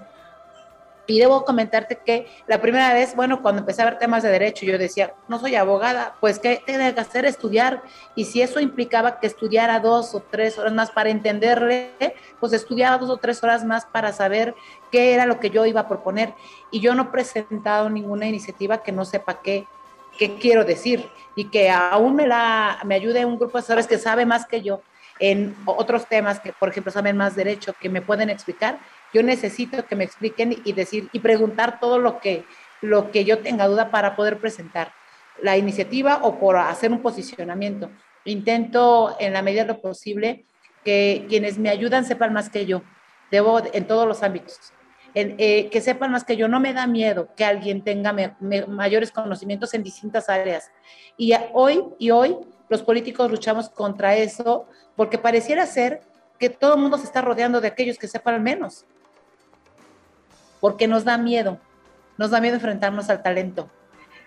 [1.05, 4.65] Y debo comentarte que la primera vez, bueno, cuando empecé a ver temas de derecho,
[4.65, 7.25] yo decía, no soy abogada, pues ¿qué tengo que hacer?
[7.25, 7.83] Estudiar.
[8.15, 11.91] Y si eso implicaba que estudiara dos o tres horas más para entenderle,
[12.39, 14.55] pues estudiaba dos o tres horas más para saber
[14.91, 16.33] qué era lo que yo iba a proponer.
[16.71, 19.67] Y yo no he presentado ninguna iniciativa que no sepa qué,
[20.17, 23.97] qué quiero decir y que aún me, la, me ayude un grupo de asesores que
[23.97, 24.81] sabe más que yo
[25.19, 28.79] en otros temas que, por ejemplo, saben más derecho, que me pueden explicar
[29.13, 32.45] yo necesito que me expliquen y decir y preguntar todo lo que,
[32.81, 34.91] lo que yo tenga duda para poder presentar
[35.41, 37.89] la iniciativa o por hacer un posicionamiento.
[38.25, 40.45] Intento en la medida de lo posible
[40.83, 42.81] que quienes me ayudan sepan más que yo,
[43.31, 44.73] debo en todos los ámbitos.
[45.15, 48.35] Eh, que sepan más que yo, no me da miedo que alguien tenga
[48.67, 50.71] mayores conocimientos en distintas áreas.
[51.17, 52.35] Y hoy y hoy
[52.67, 56.01] los políticos luchamos contra eso porque pareciera ser
[56.39, 58.85] que todo el mundo se está rodeando de aquellos que sepan menos
[60.63, 61.59] porque nos da miedo,
[62.17, 63.69] nos da miedo enfrentarnos al talento.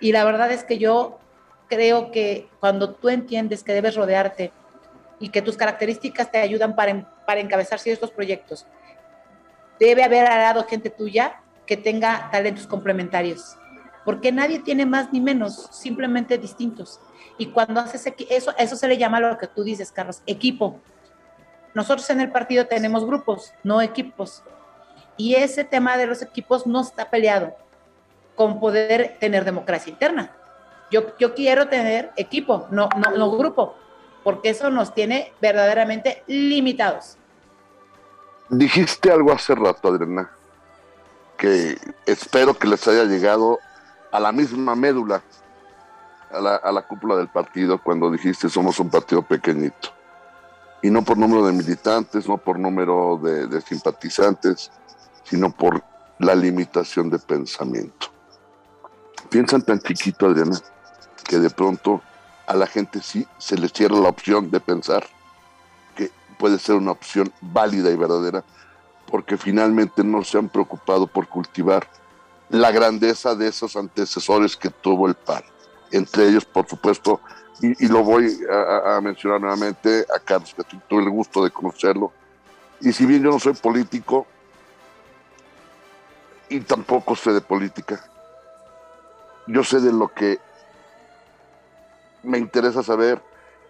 [0.01, 1.19] Y la verdad es que yo
[1.67, 4.53] creo que cuando tú entiendes que debes rodearte
[5.19, 8.67] y que tus características te ayudan para, para encabezar ciertos proyectos,
[9.81, 13.57] debe haber al gente tuya que tenga talentos complementarios,
[14.05, 17.01] porque nadie tiene más ni menos, simplemente distintos.
[17.39, 20.81] Y cuando haces eso, eso se le llama lo que tú dices, Carlos, equipo.
[21.73, 24.43] Nosotros en el partido tenemos grupos, no equipos.
[25.17, 27.55] Y ese tema de los equipos no está peleado
[28.35, 30.31] con poder tener democracia interna.
[30.91, 33.75] Yo, yo quiero tener equipo, no, no, grupo,
[34.23, 37.17] porque eso nos tiene verdaderamente limitados.
[38.49, 40.31] Dijiste algo hace rato, Adriana,
[41.37, 43.59] que espero que les haya llegado
[44.13, 45.23] a la misma médula,
[46.31, 49.89] a la, a la cúpula del partido, cuando dijiste somos un partido pequeñito.
[50.83, 54.71] Y no por número de militantes, no por número de, de simpatizantes,
[55.29, 55.83] sino por
[56.19, 58.09] la limitación de pensamiento.
[59.29, 60.59] Piensan tan chiquito, Adriana,
[61.25, 62.01] que de pronto
[62.47, 65.05] a la gente sí se les cierra la opción de pensar
[65.97, 68.45] que puede ser una opción válida y verdadera,
[69.11, 71.89] porque finalmente no se han preocupado por cultivar
[72.49, 75.43] la grandeza de esos antecesores que tuvo el PAN.
[75.91, 77.21] Entre ellos, por supuesto,
[77.61, 82.13] y, lo voy a, a, mencionar nuevamente a Carlos, que tuve el gusto de conocerlo.
[82.81, 84.27] Y si bien yo no soy político,
[86.49, 88.05] y tampoco sé de política.
[89.47, 90.39] Yo sé de lo que
[92.23, 93.23] me interesa saber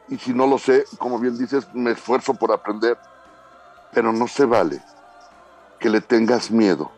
[0.08, 2.96] y si no lo sé, como bien dices, me esfuerzo por aprender,
[3.92, 4.80] pero no se vale
[5.78, 6.90] que le tengas miedo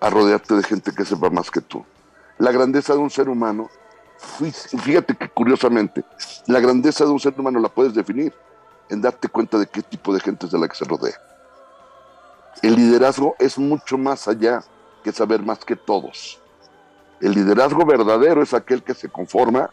[0.00, 1.84] a rodearte de gente que sepa más que tú.
[2.38, 3.68] La grandeza de un ser humano,
[4.78, 6.04] fíjate que curiosamente,
[6.46, 8.32] la grandeza de un ser humano la puedes definir
[8.88, 11.16] en darte cuenta de qué tipo de gente es de la que se rodea.
[12.62, 14.62] El liderazgo es mucho más allá
[15.04, 16.40] que saber más que todos.
[17.20, 19.70] El liderazgo verdadero es aquel que se conforma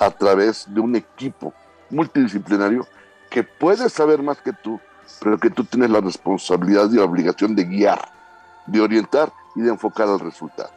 [0.00, 1.52] a través de un equipo
[1.90, 2.86] multidisciplinario
[3.30, 4.80] que puede saber más que tú,
[5.20, 8.00] pero que tú tienes la responsabilidad y la obligación de guiar,
[8.66, 10.70] de orientar y de enfocar al resultado.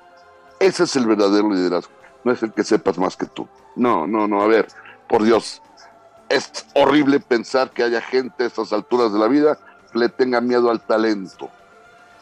[0.60, 1.92] Ese es el verdadero liderazgo,
[2.24, 3.48] no es el que sepas más que tú.
[3.76, 4.68] No, no, no, a ver,
[5.08, 5.62] por Dios,
[6.30, 9.58] es horrible pensar que haya gente a estas alturas de la vida
[9.96, 11.50] que le tenga miedo al talento,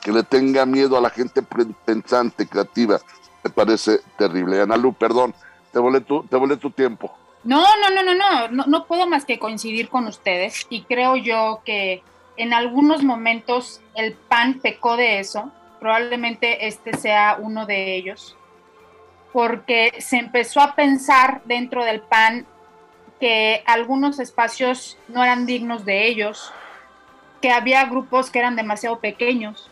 [0.03, 1.41] que le tenga miedo a la gente
[1.85, 2.99] pensante, creativa.
[3.43, 4.61] Me parece terrible.
[4.61, 5.33] Ana Lu, perdón,
[5.71, 7.17] te volé tu, te volé tu tiempo.
[7.43, 11.15] No, no, no, no, no, no, no puedo más que coincidir con ustedes y creo
[11.15, 12.03] yo que
[12.37, 18.37] en algunos momentos el PAN pecó de eso, probablemente este sea uno de ellos,
[19.33, 22.45] porque se empezó a pensar dentro del PAN
[23.19, 26.53] que algunos espacios no eran dignos de ellos,
[27.43, 29.69] que había grupos que eran demasiado pequeños,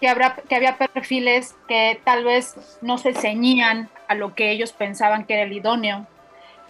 [0.00, 4.72] que, habrá, que había perfiles que tal vez no se ceñían a lo que ellos
[4.72, 6.06] pensaban que era el idóneo,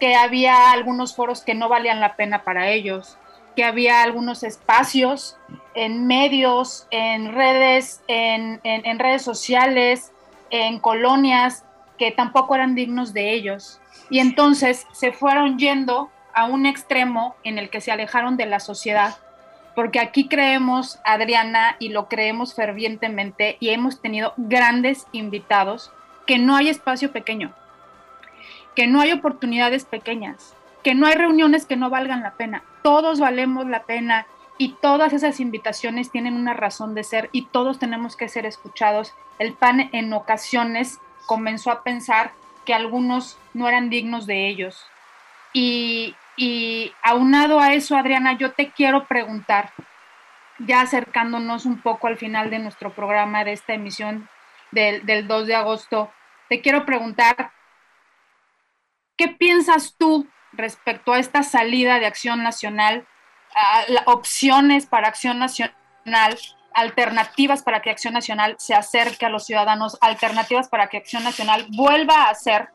[0.01, 3.17] que había algunos foros que no valían la pena para ellos,
[3.55, 5.37] que había algunos espacios
[5.75, 10.11] en medios, en redes, en, en, en redes sociales,
[10.51, 11.65] en colonias
[11.97, 13.81] que tampoco eran dignos de ellos.
[14.11, 18.59] Y entonces se fueron yendo a un extremo en el que se alejaron de la
[18.59, 19.15] sociedad
[19.75, 25.93] porque aquí creemos, Adriana, y lo creemos fervientemente, y hemos tenido grandes invitados,
[26.27, 27.53] que no hay espacio pequeño,
[28.75, 32.63] que no hay oportunidades pequeñas, que no hay reuniones que no valgan la pena.
[32.83, 34.27] Todos valemos la pena
[34.59, 39.15] y todas esas invitaciones tienen una razón de ser y todos tenemos que ser escuchados.
[39.39, 42.33] El PAN en ocasiones comenzó a pensar
[42.65, 44.85] que algunos no eran dignos de ellos.
[45.53, 49.75] Y, y aunado a eso, Adriana, yo te quiero preguntar,
[50.59, 54.27] ya acercándonos un poco al final de nuestro programa, de esta emisión,
[54.71, 56.11] del, del 2 de agosto,
[56.49, 57.53] te quiero preguntar,
[59.19, 63.07] ¿qué piensas tú respecto a esta salida de Acción Nacional,
[64.07, 65.75] opciones para Acción Nacional,
[66.73, 71.67] alternativas para que Acción Nacional se acerque a los ciudadanos, alternativas para que Acción Nacional
[71.77, 72.71] vuelva a ser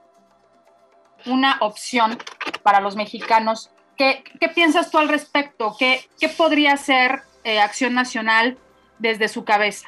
[1.25, 2.17] una opción
[2.63, 3.71] para los mexicanos.
[3.97, 4.23] ¿Qué,
[4.53, 5.75] piensas tú al respecto?
[5.77, 8.57] ¿Qué, qué podría hacer eh, Acción Nacional
[8.99, 9.87] desde su cabeza?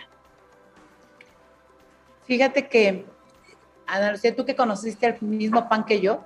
[2.25, 3.05] Fíjate que,
[3.85, 6.23] Ana Lucía, tú que conociste el mismo pan que yo,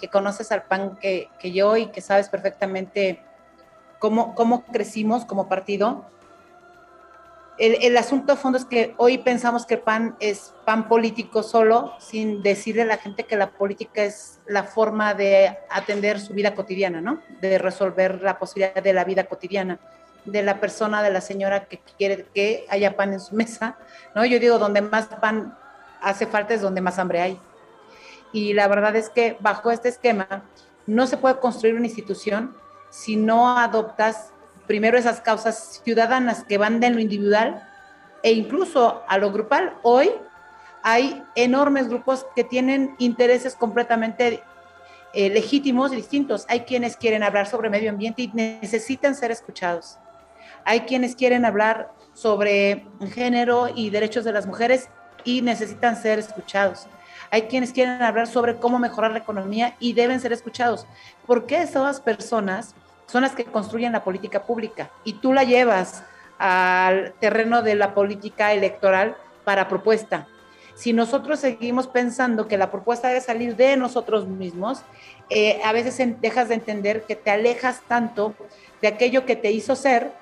[0.00, 3.22] que conoces al PAN que, yo y que sabes perfectamente
[3.98, 6.04] cómo, cómo crecimos como partido.
[7.60, 12.42] El, asunto de fondo es que hoy pensamos que PAN es PAN político solo, sin
[12.42, 17.02] decirle a la gente que la política es la forma de atender su vida cotidiana,
[17.02, 17.20] ¿no?
[17.42, 19.78] De resolver la posibilidad de la vida cotidiana
[20.24, 23.76] de la persona, de la señora que quiere que haya pan en su mesa,
[24.14, 24.24] ¿no?
[24.24, 25.54] Yo digo, donde más pan
[26.00, 27.38] hace falta es donde más hambre hay
[28.32, 30.44] y la verdad es que bajo este esquema
[30.86, 32.54] no se puede construir una institución
[32.90, 34.32] si no adoptas
[34.70, 37.68] primero esas causas ciudadanas que van de lo individual
[38.22, 39.74] e incluso a lo grupal.
[39.82, 40.12] Hoy
[40.84, 44.44] hay enormes grupos que tienen intereses completamente
[45.12, 46.46] eh, legítimos y distintos.
[46.48, 49.98] Hay quienes quieren hablar sobre medio ambiente y necesitan ser escuchados.
[50.64, 54.88] Hay quienes quieren hablar sobre género y derechos de las mujeres
[55.24, 56.86] y necesitan ser escuchados.
[57.32, 60.86] Hay quienes quieren hablar sobre cómo mejorar la economía y deben ser escuchados.
[61.26, 62.76] ¿Por qué esas personas
[63.10, 66.04] son las que construyen la política pública y tú la llevas
[66.38, 70.28] al terreno de la política electoral para propuesta?
[70.74, 74.82] Si nosotros seguimos pensando que la propuesta debe salir de nosotros mismos,
[75.28, 78.34] eh, a veces dejas de entender que te alejas tanto
[78.80, 80.12] de aquello que te hizo ser,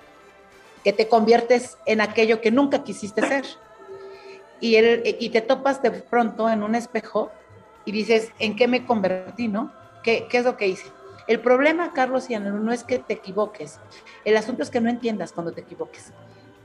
[0.82, 3.44] que te conviertes en aquello que nunca quisiste ser
[4.60, 7.30] y, te topas de pronto en un espejo
[7.84, 9.72] y dices, ¿en qué me convertí, no?
[10.02, 10.97] ¿Qué, qué es lo que hice?
[11.28, 13.78] El problema, Carlos y no es que te equivoques.
[14.24, 16.12] El asunto es que no entiendas cuando te equivoques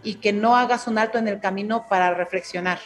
[0.01, 2.79] y que no hagas un alto en el camino para reflexionar.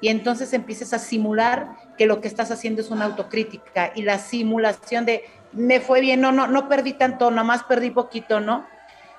[0.00, 4.18] Y entonces empieces a simular que lo que estás haciendo es una autocrítica y la
[4.18, 8.66] simulación de me fue bien, no, no, no perdí tanto, nomás perdí poquito, ¿no?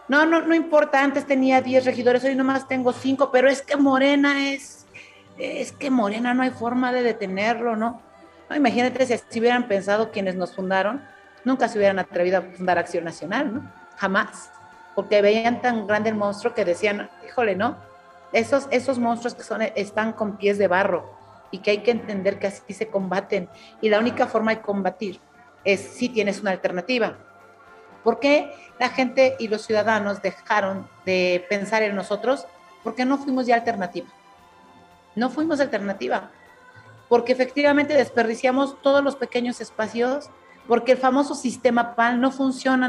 [0.08, 3.78] No, no, no importa, antes tenía 10 regidores, hoy nomás tengo 5, pero es que
[3.78, 4.82] Morena es
[5.38, 8.02] es que Morena no hay forma de detenerlo, ¿no?
[8.56, 11.02] imagínate si, si hubieran pensado quienes nos fundaron,
[11.46, 13.72] nunca se hubieran atrevido a fundar Acción Nacional, ¿no?
[13.98, 14.52] Jamás.
[14.96, 17.78] Porque veían tan grande el monstruo que decían, híjole, ¿no?
[18.34, 21.18] Esos, esos monstruos que son, están con pies de barro
[21.52, 23.50] y que hay que entender que así se combaten.
[23.82, 25.20] Y la única forma de combatir
[25.64, 27.18] es si tienes una alternativa.
[28.04, 32.48] ¿Por qué la gente y los ciudadanos dejaron de pensar en nosotros?
[32.84, 34.08] Porque no fuimos ya alternativa.
[35.16, 36.32] No fuimos alternativa,
[37.10, 40.30] porque efectivamente desperdiciamos todos los pequeños espacios,
[40.68, 42.86] porque el famoso sistema PAN no funciona,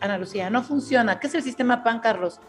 [0.00, 1.18] Ana Lucía, no funciona.
[1.20, 2.40] ¿Qué es el sistema PAN, Carlos?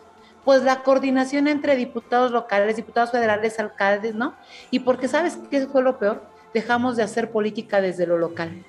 [0.46, 4.36] Pues la coordinación entre diputados locales, diputados federales, alcaldes, ¿no?
[4.72, 6.24] Y porque sabes qué fue lo peor,
[6.54, 8.64] dejamos de hacer política desde lo local.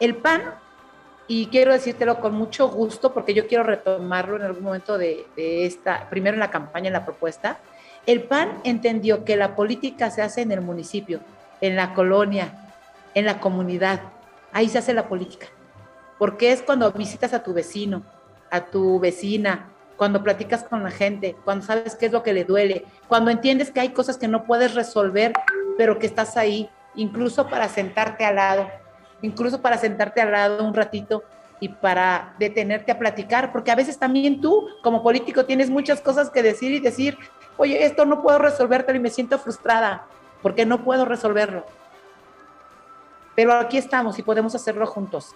[0.00, 0.42] El PAN,
[1.26, 6.10] y quiero decírtelo con mucho gusto, porque yo quiero retomarlo en algún momento de, esta,
[6.10, 7.58] primero en la campaña, en la propuesta,
[8.06, 11.20] el PAN entendió que la política se hace en el municipio,
[11.62, 12.52] en la colonia,
[13.14, 14.00] en la comunidad.
[14.54, 15.48] Ahí se hace la política.
[16.18, 18.02] Porque es cuando visitas a tu vecino,
[18.50, 22.44] a tu vecina, cuando platicas con la gente, cuando sabes qué es lo que le
[22.44, 25.32] duele, cuando entiendes que hay cosas que no puedes resolver,
[25.76, 28.68] pero que estás ahí, incluso para sentarte al lado,
[29.22, 31.24] incluso para sentarte al lado un ratito
[31.58, 36.30] y para detenerte a platicar, porque a veces también tú como político tienes muchas cosas
[36.30, 37.18] que decir y decir,
[37.56, 40.06] oye, esto no puedo resolvértelo y me siento frustrada
[40.42, 41.64] porque no puedo resolverlo.
[43.34, 45.34] Pero aquí estamos y podemos hacerlo juntos.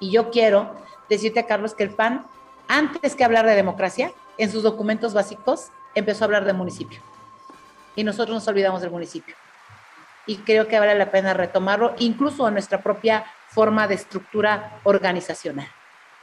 [0.00, 0.74] Y yo quiero
[1.08, 2.26] decirte, Carlos, que el PAN,
[2.68, 7.00] antes que hablar de democracia, en sus documentos básicos, empezó a hablar de municipio.
[7.96, 9.34] Y nosotros nos olvidamos del municipio.
[10.26, 15.68] Y creo que vale la pena retomarlo, incluso en nuestra propia forma de estructura organizacional.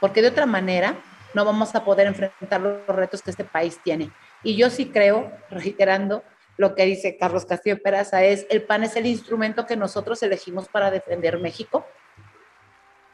[0.00, 0.94] Porque de otra manera
[1.34, 4.10] no vamos a poder enfrentar los retos que este país tiene.
[4.42, 6.22] Y yo sí creo, reiterando
[6.56, 10.68] lo que dice Carlos Castillo Peraza, es el PAN es el instrumento que nosotros elegimos
[10.68, 11.84] para defender México.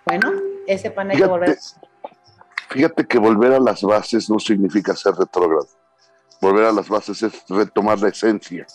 [0.06, 0.32] Bueno,
[0.66, 1.58] ese PAN hay que volver.
[2.70, 5.68] Fíjate que volver a las bases no significa ser retrógrado.
[6.40, 8.66] Volver a las bases es retomar la esencia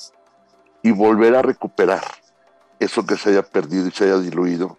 [0.84, 2.04] y volver a recuperar
[2.80, 4.78] eso que se haya perdido y se haya diluido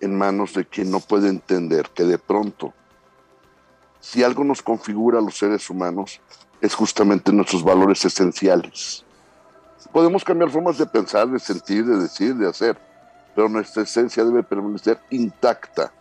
[0.00, 2.74] en manos de quien no puede entender que de pronto,
[4.00, 6.20] si algo nos configura a los seres humanos,
[6.60, 9.04] es justamente nuestros valores esenciales.
[9.92, 12.78] Podemos cambiar formas de pensar, de sentir, de decir, de hacer,
[13.34, 15.92] pero nuestra esencia debe permanecer intacta.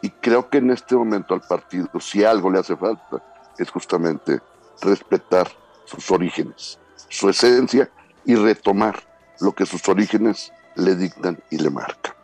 [0.00, 3.22] Y creo que en este momento al partido, si algo le hace falta,
[3.58, 4.40] es justamente
[4.80, 5.48] respetar
[5.84, 7.90] sus orígenes, su esencia
[8.24, 9.00] y retomar
[9.40, 12.14] lo que sus orígenes le dictan y le marcan.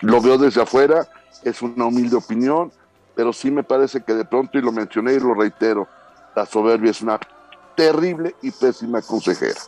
[0.00, 1.08] Lo veo desde afuera,
[1.42, 2.72] es una humilde opinión,
[3.14, 5.88] pero sí me parece que de pronto, y lo mencioné y lo reitero,
[6.34, 7.18] la soberbia es una
[7.74, 9.60] terrible y pésima consejera.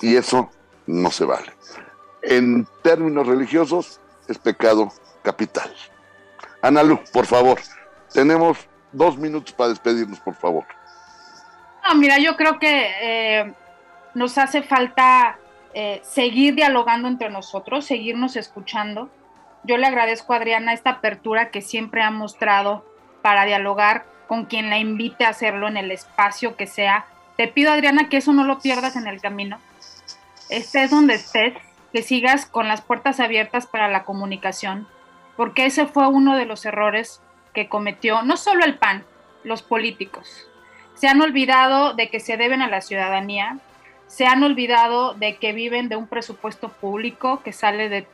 [0.00, 0.50] Y eso
[0.86, 1.52] no se vale.
[2.22, 4.92] En términos religiosos, es pecado
[5.22, 5.72] capital.
[6.62, 7.58] Analu, por favor,
[8.12, 8.58] tenemos
[8.92, 10.64] dos minutos para despedirnos, por favor.
[11.86, 13.54] No, mira, yo creo que eh,
[14.14, 15.38] nos hace falta
[15.74, 19.10] eh, seguir dialogando entre nosotros, seguirnos escuchando.
[19.64, 22.84] Yo le agradezco a Adriana esta apertura que siempre ha mostrado
[23.22, 27.06] para dialogar con quien la invite a hacerlo en el espacio que sea.
[27.36, 29.58] Te pido, Adriana, que eso no lo pierdas en el camino.
[30.50, 31.54] Estés donde estés,
[31.92, 34.86] que sigas con las puertas abiertas para la comunicación,
[35.36, 37.20] porque ese fue uno de los errores
[37.54, 39.04] que cometió no solo el PAN,
[39.42, 40.46] los políticos.
[40.94, 43.58] Se han olvidado de que se deben a la ciudadanía,
[44.06, 48.06] se han olvidado de que viven de un presupuesto público que sale de,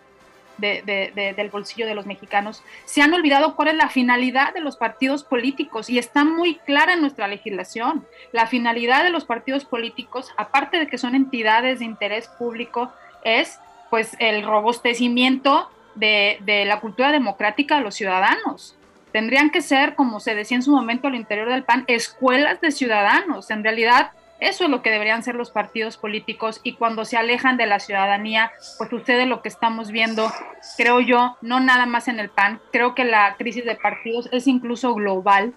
[0.58, 5.24] del bolsillo de los mexicanos, se han olvidado cuál es la finalidad de los partidos
[5.24, 8.06] políticos y está muy clara en nuestra legislación.
[8.32, 12.92] La finalidad de los partidos políticos, aparte de que son entidades de interés público,
[13.24, 13.58] es
[13.90, 18.76] pues el robustecimiento de, de la cultura democrática de los ciudadanos
[19.14, 22.72] tendrían que ser, como se decía en su momento al interior del PAN, escuelas de
[22.72, 23.48] ciudadanos.
[23.52, 24.10] En realidad,
[24.40, 27.78] eso es lo que deberían ser los partidos políticos y cuando se alejan de la
[27.78, 30.30] ciudadanía, pues sucede lo que estamos viendo,
[30.76, 34.46] creo yo, no nada más en el PAN, creo que la crisis de partidos es
[34.46, 35.54] incluso global.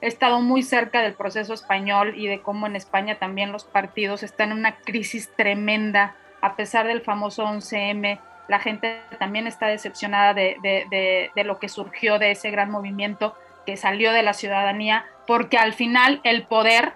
[0.00, 4.22] He estado muy cerca del proceso español y de cómo en España también los partidos
[4.22, 8.18] están en una crisis tremenda, a pesar del famoso 11M,
[8.50, 14.12] la gente también está decepcionada de, lo que surgió de ese gran movimiento que salió
[14.12, 16.94] de la ciudadanía, porque al final el poder,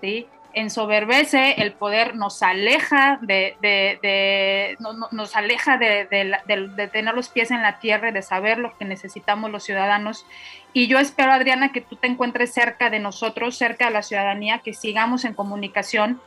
[0.00, 0.26] ¿sí?
[0.56, 4.76] Ensoberbece, el poder nos aleja de,
[5.12, 9.50] nos aleja de, tener los pies en la tierra y de saber lo que necesitamos
[9.52, 10.26] los ciudadanos.
[10.72, 14.58] Y yo espero, Adriana, que tú te encuentres cerca de nosotros, cerca de la ciudadanía,
[14.58, 16.20] que sigamos en comunicación.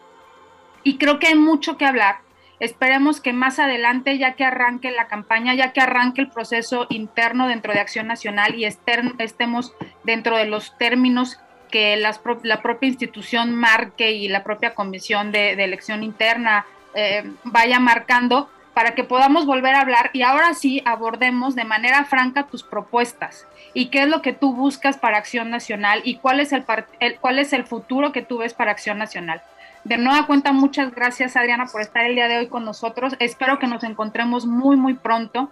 [0.84, 2.20] Y creo que hay mucho que hablar
[2.60, 7.48] Esperemos que más adelante, ya que arranque la campaña, ya que arranque el proceso interno
[7.48, 9.74] dentro de Acción Nacional y estemos
[10.04, 11.40] dentro de los términos
[11.70, 18.50] que la propia institución marque y la propia comisión de, elección interna eh, vaya marcando
[18.74, 23.46] para que podamos volver a hablar y ahora sí abordemos de manera franca tus propuestas
[23.74, 26.64] y qué es lo que tú buscas para Acción Nacional y cuál es el,
[27.20, 29.42] cuál es el futuro que tú ves para Acción Nacional.
[29.84, 33.16] De nueva cuenta, muchas gracias Adriana por estar el día de hoy con nosotros.
[33.20, 35.52] Espero que nos encontremos muy, muy pronto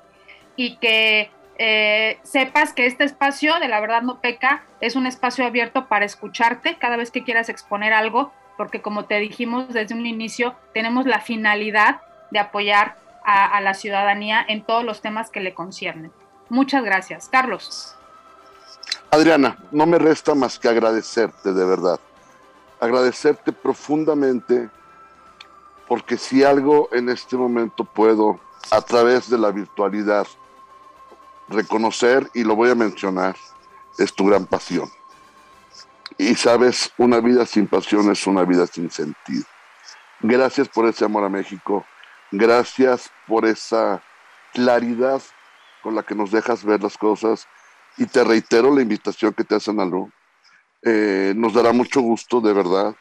[0.55, 5.45] y que eh, sepas que este espacio de La Verdad No Peca es un espacio
[5.45, 10.05] abierto para escucharte cada vez que quieras exponer algo, porque como te dijimos desde un
[10.05, 12.01] inicio, tenemos la finalidad
[12.31, 16.11] de apoyar a, a la ciudadanía en todos los temas que le conciernen.
[16.49, 17.29] Muchas gracias.
[17.29, 17.95] Carlos.
[19.11, 21.99] Adriana, no me resta más que agradecerte de verdad
[22.79, 24.69] agradecerte profundamente
[25.87, 28.39] porque si algo en este momento puedo
[28.71, 30.27] a través de la virtualidad
[31.49, 33.35] reconocer y lo voy a mencionar
[33.97, 34.89] es tu gran pasión.
[36.17, 39.45] Y sabes, una vida sin pasión es una vida sin sentido.
[40.19, 41.85] Gracias por ese amor a México.
[42.31, 44.01] Gracias por esa
[44.53, 45.21] claridad
[45.83, 47.47] con la que nos dejas ver las cosas.
[47.97, 50.11] Y te reitero la invitación que te hacen a Lu
[50.83, 52.95] eh, nos dará mucho gusto, de verdad.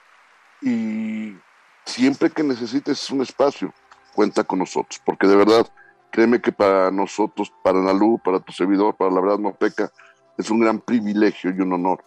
[0.61, 1.37] Y
[1.85, 3.73] siempre que necesites un espacio,
[4.15, 5.67] cuenta con nosotros, porque de verdad,
[6.11, 9.91] créeme que para nosotros, para Nalu, para tu servidor, para la verdad no peca,
[10.39, 12.03] es un gran privilegio y un honor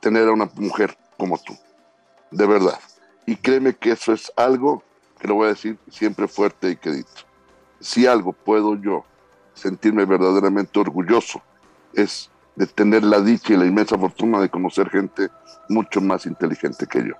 [0.00, 1.56] tener a una mujer como tú,
[2.30, 2.78] de verdad.
[3.26, 4.82] Y créeme que eso es algo
[5.18, 7.22] que lo voy a decir siempre fuerte y quedito.
[7.80, 9.04] Si algo puedo yo
[9.54, 11.42] sentirme verdaderamente orgulloso,
[11.92, 15.28] es de tener la dicha y la inmensa fortuna de conocer gente
[15.68, 17.14] mucho más inteligente que yo.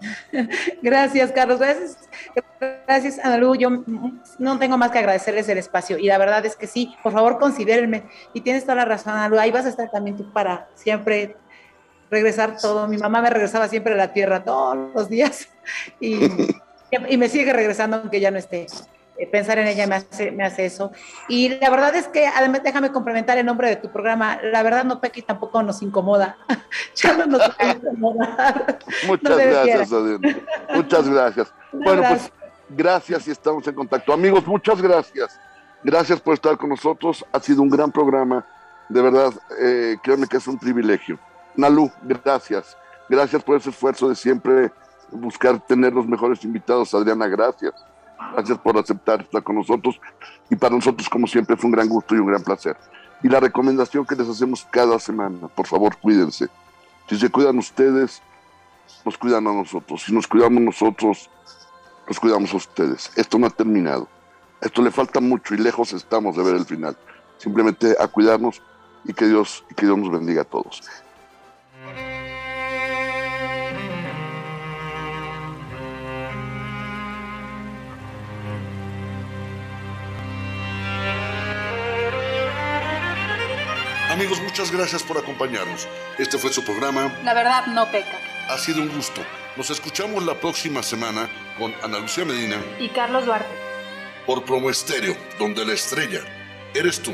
[0.82, 1.58] Gracias, Carlos.
[1.58, 1.98] Gracias,
[2.86, 3.54] gracias, Analu.
[3.56, 3.70] Yo
[4.38, 5.98] no tengo más que agradecerles el espacio.
[5.98, 8.04] Y la verdad es que sí, por favor, considérenme.
[8.32, 9.38] Y tienes toda la razón, Analu.
[9.38, 11.36] Ahí vas a estar también tú para siempre
[12.10, 12.88] regresar todo.
[12.88, 15.48] Mi mamá me regresaba siempre a la tierra todos los días.
[16.00, 16.18] Y,
[17.10, 18.66] y me sigue regresando aunque ya no esté.
[19.18, 20.92] Eh, pensar en ella me hace, me hace eso.
[21.28, 24.38] Y la verdad es que, además, déjame complementar el nombre de tu programa.
[24.42, 26.36] La verdad, no Pequi tampoco nos incomoda.
[26.94, 27.42] ya no nos.
[29.06, 30.38] Muchas gracias, Adriana.
[30.74, 31.54] Muchas gracias.
[31.72, 32.32] bueno, pues
[32.68, 34.12] gracias y estamos en contacto.
[34.12, 35.40] Amigos, muchas gracias.
[35.82, 37.24] Gracias por estar con nosotros.
[37.32, 38.46] Ha sido un gran programa.
[38.88, 41.18] De verdad, eh, créanme que es un privilegio.
[41.56, 42.76] Nalu, gracias.
[43.08, 44.70] Gracias por ese esfuerzo de siempre
[45.10, 46.94] buscar tener los mejores invitados.
[46.94, 47.74] Adriana, gracias.
[48.32, 50.00] Gracias por aceptar estar con nosotros.
[50.50, 52.76] Y para nosotros, como siempre, fue un gran gusto y un gran placer.
[53.22, 56.48] Y la recomendación que les hacemos cada semana, por favor, cuídense.
[57.08, 58.22] Si se cuidan ustedes,
[59.04, 60.02] nos cuidan a nosotros.
[60.04, 61.30] Si nos cuidamos nosotros,
[62.06, 63.10] nos cuidamos a ustedes.
[63.16, 64.08] Esto no ha terminado.
[64.60, 66.96] Esto le falta mucho y lejos estamos de ver el final.
[67.38, 68.60] Simplemente a cuidarnos
[69.04, 70.82] y que Dios, que Dios nos bendiga a todos.
[84.18, 85.86] Amigos, muchas gracias por acompañarnos.
[86.18, 87.16] Este fue su programa.
[87.22, 88.18] La verdad no peca.
[88.48, 89.20] Ha sido un gusto.
[89.56, 93.54] Nos escuchamos la próxima semana con Ana Lucía Medina y Carlos Duarte.
[94.26, 96.22] Por Promo Estéreo, donde la estrella
[96.74, 97.12] eres tú.